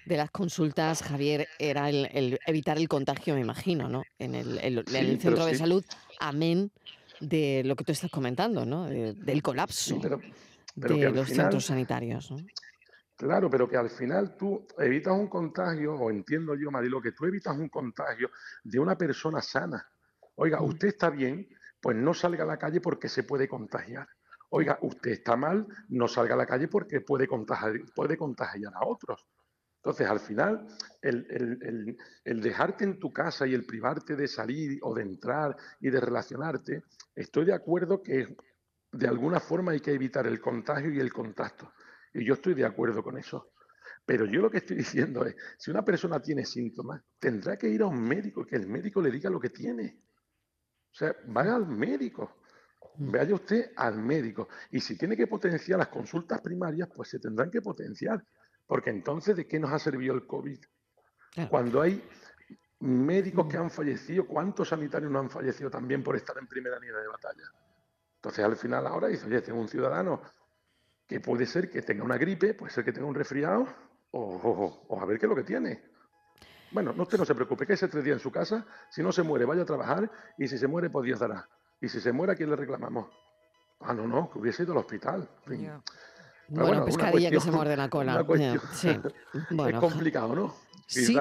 las 0.06 0.33
consultas, 0.33 1.04
Javier, 1.04 1.47
era 1.61 1.88
el, 1.88 2.40
evitar 2.47 2.78
el 2.78 2.88
contagio, 2.88 3.35
me 3.35 3.40
imagino, 3.40 3.88
¿no? 3.88 4.02
En 4.18 4.35
el, 4.35 4.85
centro 5.21 5.47
de 5.47 5.54
salud, 5.54 5.85
amén 6.18 6.73
de 7.21 7.62
lo 7.64 7.76
que 7.76 7.85
tú 7.85 7.92
estás 7.92 8.11
comentando, 8.11 8.66
¿no? 8.66 8.87
del 8.87 9.40
colapso 9.40 10.00
de 10.75 11.11
los 11.12 11.28
centros 11.28 11.64
sanitarios. 11.66 12.33
¿no? 12.33 12.38
Claro, 13.16 13.49
pero 13.49 13.68
que 13.68 13.76
al 13.76 13.88
final 13.88 14.37
tú 14.37 14.66
evitas 14.78 15.12
un 15.12 15.28
contagio, 15.28 15.94
o 15.94 16.11
entiendo 16.11 16.56
yo, 16.56 16.73
Marilo, 16.73 17.00
que 17.00 17.12
tú 17.12 17.25
evitas 17.25 17.56
un 17.56 17.68
contagio 17.68 18.30
de 18.64 18.80
una 18.80 18.99
persona 18.99 19.40
sana. 19.40 19.88
Oiga, 20.37 20.62
usted 20.62 20.88
está 20.88 21.11
bien, 21.11 21.49
pues 21.81 21.97
no 21.97 22.14
salga 22.14 22.45
a 22.45 22.47
la 22.47 22.59
calle 22.59 22.81
porque 22.81 23.09
se 23.09 23.23
puede 23.23 23.49
contagiar. 23.49 24.09
Oiga, 24.50 24.79
usted 24.83 25.12
está 25.12 25.37
mal, 25.37 25.67
no 25.88 26.09
salga 26.09 26.35
a 26.35 26.38
la 26.38 26.47
calle 26.47 26.69
porque 26.69 27.00
puede 27.00 27.26
contagiar, 27.26 27.75
puede 27.95 28.17
contagiar 28.17 28.73
a 28.75 28.87
otros. 28.87 29.26
Entonces, 29.85 30.07
al 30.09 30.21
final, 30.21 30.67
el, 31.03 32.41
dejarte 32.41 32.85
en 32.85 32.99
tu 32.99 33.12
casa 33.12 33.47
y 33.47 33.53
el 33.53 33.67
privarte 33.67 34.17
de 34.17 34.26
salir 34.26 34.79
o 34.81 34.95
de 34.95 35.03
entrar 35.03 35.55
y 35.79 35.91
de 35.91 36.00
relacionarte, 36.00 36.85
estoy 37.14 37.45
de 37.45 37.53
acuerdo 37.53 38.03
que 38.03 38.35
de 38.93 39.07
alguna 39.07 39.41
forma 39.41 39.73
hay 39.73 39.81
que 39.81 39.93
evitar 39.93 40.26
el 40.26 40.41
contagio 40.41 40.91
y 40.91 41.00
el 41.00 41.12
contacto. 41.12 41.75
Y 42.14 42.25
yo 42.25 42.33
estoy 42.33 42.55
de 42.55 42.64
acuerdo 42.64 43.03
con 43.03 43.19
eso. 43.19 43.50
Pero 44.07 44.25
yo 44.25 44.41
lo 44.41 44.50
que 44.50 44.59
estoy 44.59 44.76
diciendo 44.79 45.26
es, 45.26 45.37
si 45.59 45.71
una 45.71 45.85
persona 45.85 46.19
tiene 46.19 46.47
síntomas, 46.47 47.03
tendrá 47.19 47.59
que 47.59 47.69
ir 47.69 47.83
a 47.83 47.87
un 47.87 48.00
médico, 48.00 48.47
que 48.47 48.57
el 48.57 48.67
médico 48.67 49.03
le 49.03 49.11
diga 49.11 49.29
lo 49.29 49.38
que 49.38 49.50
tiene. 49.50 50.00
O 50.94 50.96
sea, 50.96 51.14
vaya 51.26 51.56
al 51.56 51.66
médico. 51.66 52.36
Mm. 52.98 53.10
Vaya 53.10 53.34
usted 53.34 53.72
al 53.76 53.98
médico. 53.98 54.48
Y 54.70 54.80
si 54.80 54.96
tiene 54.96 55.16
que 55.16 55.26
potenciar 55.26 55.78
las 55.78 55.88
consultas 55.88 56.40
primarias, 56.40 56.88
pues 56.94 57.08
se 57.08 57.18
tendrán 57.18 57.50
que 57.50 57.60
potenciar. 57.60 58.24
Porque 58.66 58.90
entonces, 58.90 59.36
¿de 59.36 59.46
qué 59.46 59.58
nos 59.58 59.72
ha 59.72 59.78
servido 59.78 60.14
el 60.14 60.26
COVID? 60.26 60.58
Cuando 61.50 61.82
hay 61.82 62.00
médicos 62.78 63.48
que 63.48 63.58
mm. 63.58 63.62
han 63.62 63.70
fallecido, 63.70 64.26
¿cuántos 64.26 64.68
sanitarios 64.68 65.10
no 65.10 65.18
han 65.18 65.30
fallecido 65.30 65.68
también 65.68 66.04
por 66.04 66.14
estar 66.14 66.38
en 66.38 66.46
primera 66.46 66.78
línea 66.78 67.00
de 67.00 67.08
batalla? 67.08 67.42
Entonces, 68.16 68.44
al 68.44 68.56
final, 68.56 68.86
ahora 68.86 69.08
dice, 69.08 69.26
oye, 69.26 69.42
tengo 69.42 69.60
un 69.60 69.68
ciudadano 69.68 70.22
que 71.06 71.18
puede 71.18 71.44
ser 71.44 71.68
que 71.68 71.82
tenga 71.82 72.04
una 72.04 72.16
gripe, 72.16 72.54
puede 72.54 72.72
ser 72.72 72.84
que 72.84 72.92
tenga 72.92 73.08
un 73.08 73.14
resfriado, 73.16 73.66
o, 74.12 74.87
o 74.88 75.00
a 75.00 75.04
ver 75.04 75.18
qué 75.18 75.26
es 75.26 75.30
lo 75.30 75.37
que 75.37 75.42
tiene. 75.42 75.93
Bueno, 76.74 76.92
no, 76.92 77.04
usted 77.04 77.18
no 77.18 77.24
se 77.24 77.37
preocupe, 77.37 77.64
que 77.68 77.74
ese 77.74 77.87
tres 77.87 78.02
días 78.02 78.16
en 78.16 78.20
su 78.20 78.32
casa, 78.32 78.66
si 78.90 79.00
no 79.00 79.12
se 79.12 79.22
muere, 79.22 79.44
vaya 79.44 79.62
a 79.62 79.64
trabajar 79.64 80.10
y 80.37 80.48
si 80.48 80.58
se 80.58 80.66
muere, 80.66 80.90
pues 80.90 81.06
Dios 81.06 81.20
dará. 81.20 81.48
Y 81.80 81.88
si 81.88 82.00
se 82.00 82.10
muere, 82.10 82.32
¿a 82.32 82.37
quién 82.37 82.50
le 82.50 82.56
reclamamos? 82.56 83.06
Ah, 83.80 83.94
no, 83.94 84.08
no, 84.08 84.28
que 84.28 84.40
hubiese 84.40 84.64
ido 84.64 84.72
al 84.72 84.78
hospital. 84.78 85.28
Bueno, 86.48 86.84
pescadilla 86.84 87.30
que 87.30 87.38
se 87.38 87.52
muerde 87.52 87.76
la 87.76 87.88
cola. 87.88 88.26
Sí. 88.72 88.88
es 89.68 89.78
complicado, 89.78 90.34
¿no? 90.34 90.54
sí, 90.88 91.16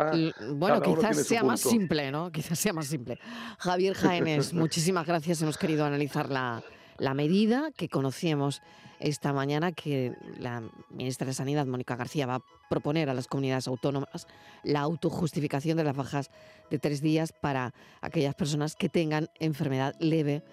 bueno, 0.55 0.81
quizás 0.81 1.17
sea 1.17 1.43
más 1.43 1.61
simple, 1.61 2.11
¿no? 2.11 2.31
Quizás 2.31 2.57
sea 2.57 2.73
más 2.73 2.87
simple. 2.87 3.19
Javier 3.59 3.93
Jaénes, 3.93 4.53
muchísimas 4.55 5.05
gracias. 5.05 5.39
Hemos 5.43 5.59
querido 5.59 5.85
analizar 5.85 6.29
la, 6.31 6.63
la 7.03 7.13
medida 7.13 7.71
que 7.75 7.89
conocíamos 7.89 8.61
esta 9.01 9.33
mañana 9.33 9.73
que 9.73 10.13
la 10.39 10.63
ministra 10.89 11.27
de 11.27 11.33
Sanidad, 11.33 11.65
Mónica 11.65 11.97
García, 11.97 12.25
va 12.25 12.35
a 12.35 12.43
proponer 12.69 13.09
a 13.09 13.13
las 13.13 13.27
comunidades 13.27 13.67
autónomas 13.67 14.25
la 14.63 14.79
autojustificación 14.79 15.75
de 15.75 15.83
las 15.83 15.97
bajas 15.97 16.31
de 16.71 16.79
tres 16.79 17.01
días 17.01 17.33
para 17.33 17.73
aquellas 17.99 18.35
personas 18.35 18.77
que 18.77 18.87
tengan 18.87 19.27
enfermedad 19.41 19.95
leve 19.99 20.43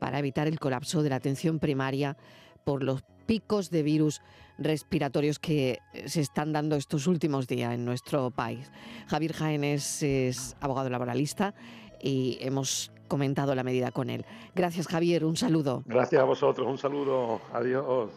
para 0.00 0.18
evitar 0.18 0.48
el 0.48 0.58
colapso 0.58 1.04
de 1.04 1.10
la 1.10 1.16
atención 1.16 1.60
primaria 1.60 2.16
por 2.64 2.82
los 2.82 3.04
picos 3.26 3.70
de 3.70 3.84
virus 3.84 4.22
respiratorios 4.58 5.38
que 5.38 5.78
se 6.06 6.20
están 6.20 6.52
dando 6.52 6.74
estos 6.74 7.06
últimos 7.06 7.46
días 7.46 7.74
en 7.74 7.84
nuestro 7.84 8.32
país. 8.32 8.72
Javier 9.06 9.34
Jaénes 9.34 10.02
es 10.02 10.56
abogado 10.60 10.90
laboralista 10.90 11.54
y 12.02 12.38
hemos 12.40 12.92
comentado 13.08 13.54
la 13.54 13.62
medida 13.62 13.90
con 13.90 14.10
él. 14.10 14.24
Gracias 14.54 14.86
Javier, 14.86 15.24
un 15.24 15.36
saludo. 15.36 15.82
Gracias 15.86 16.20
a 16.20 16.24
vosotros, 16.24 16.66
un 16.66 16.78
saludo, 16.78 17.40
adiós. 17.52 18.10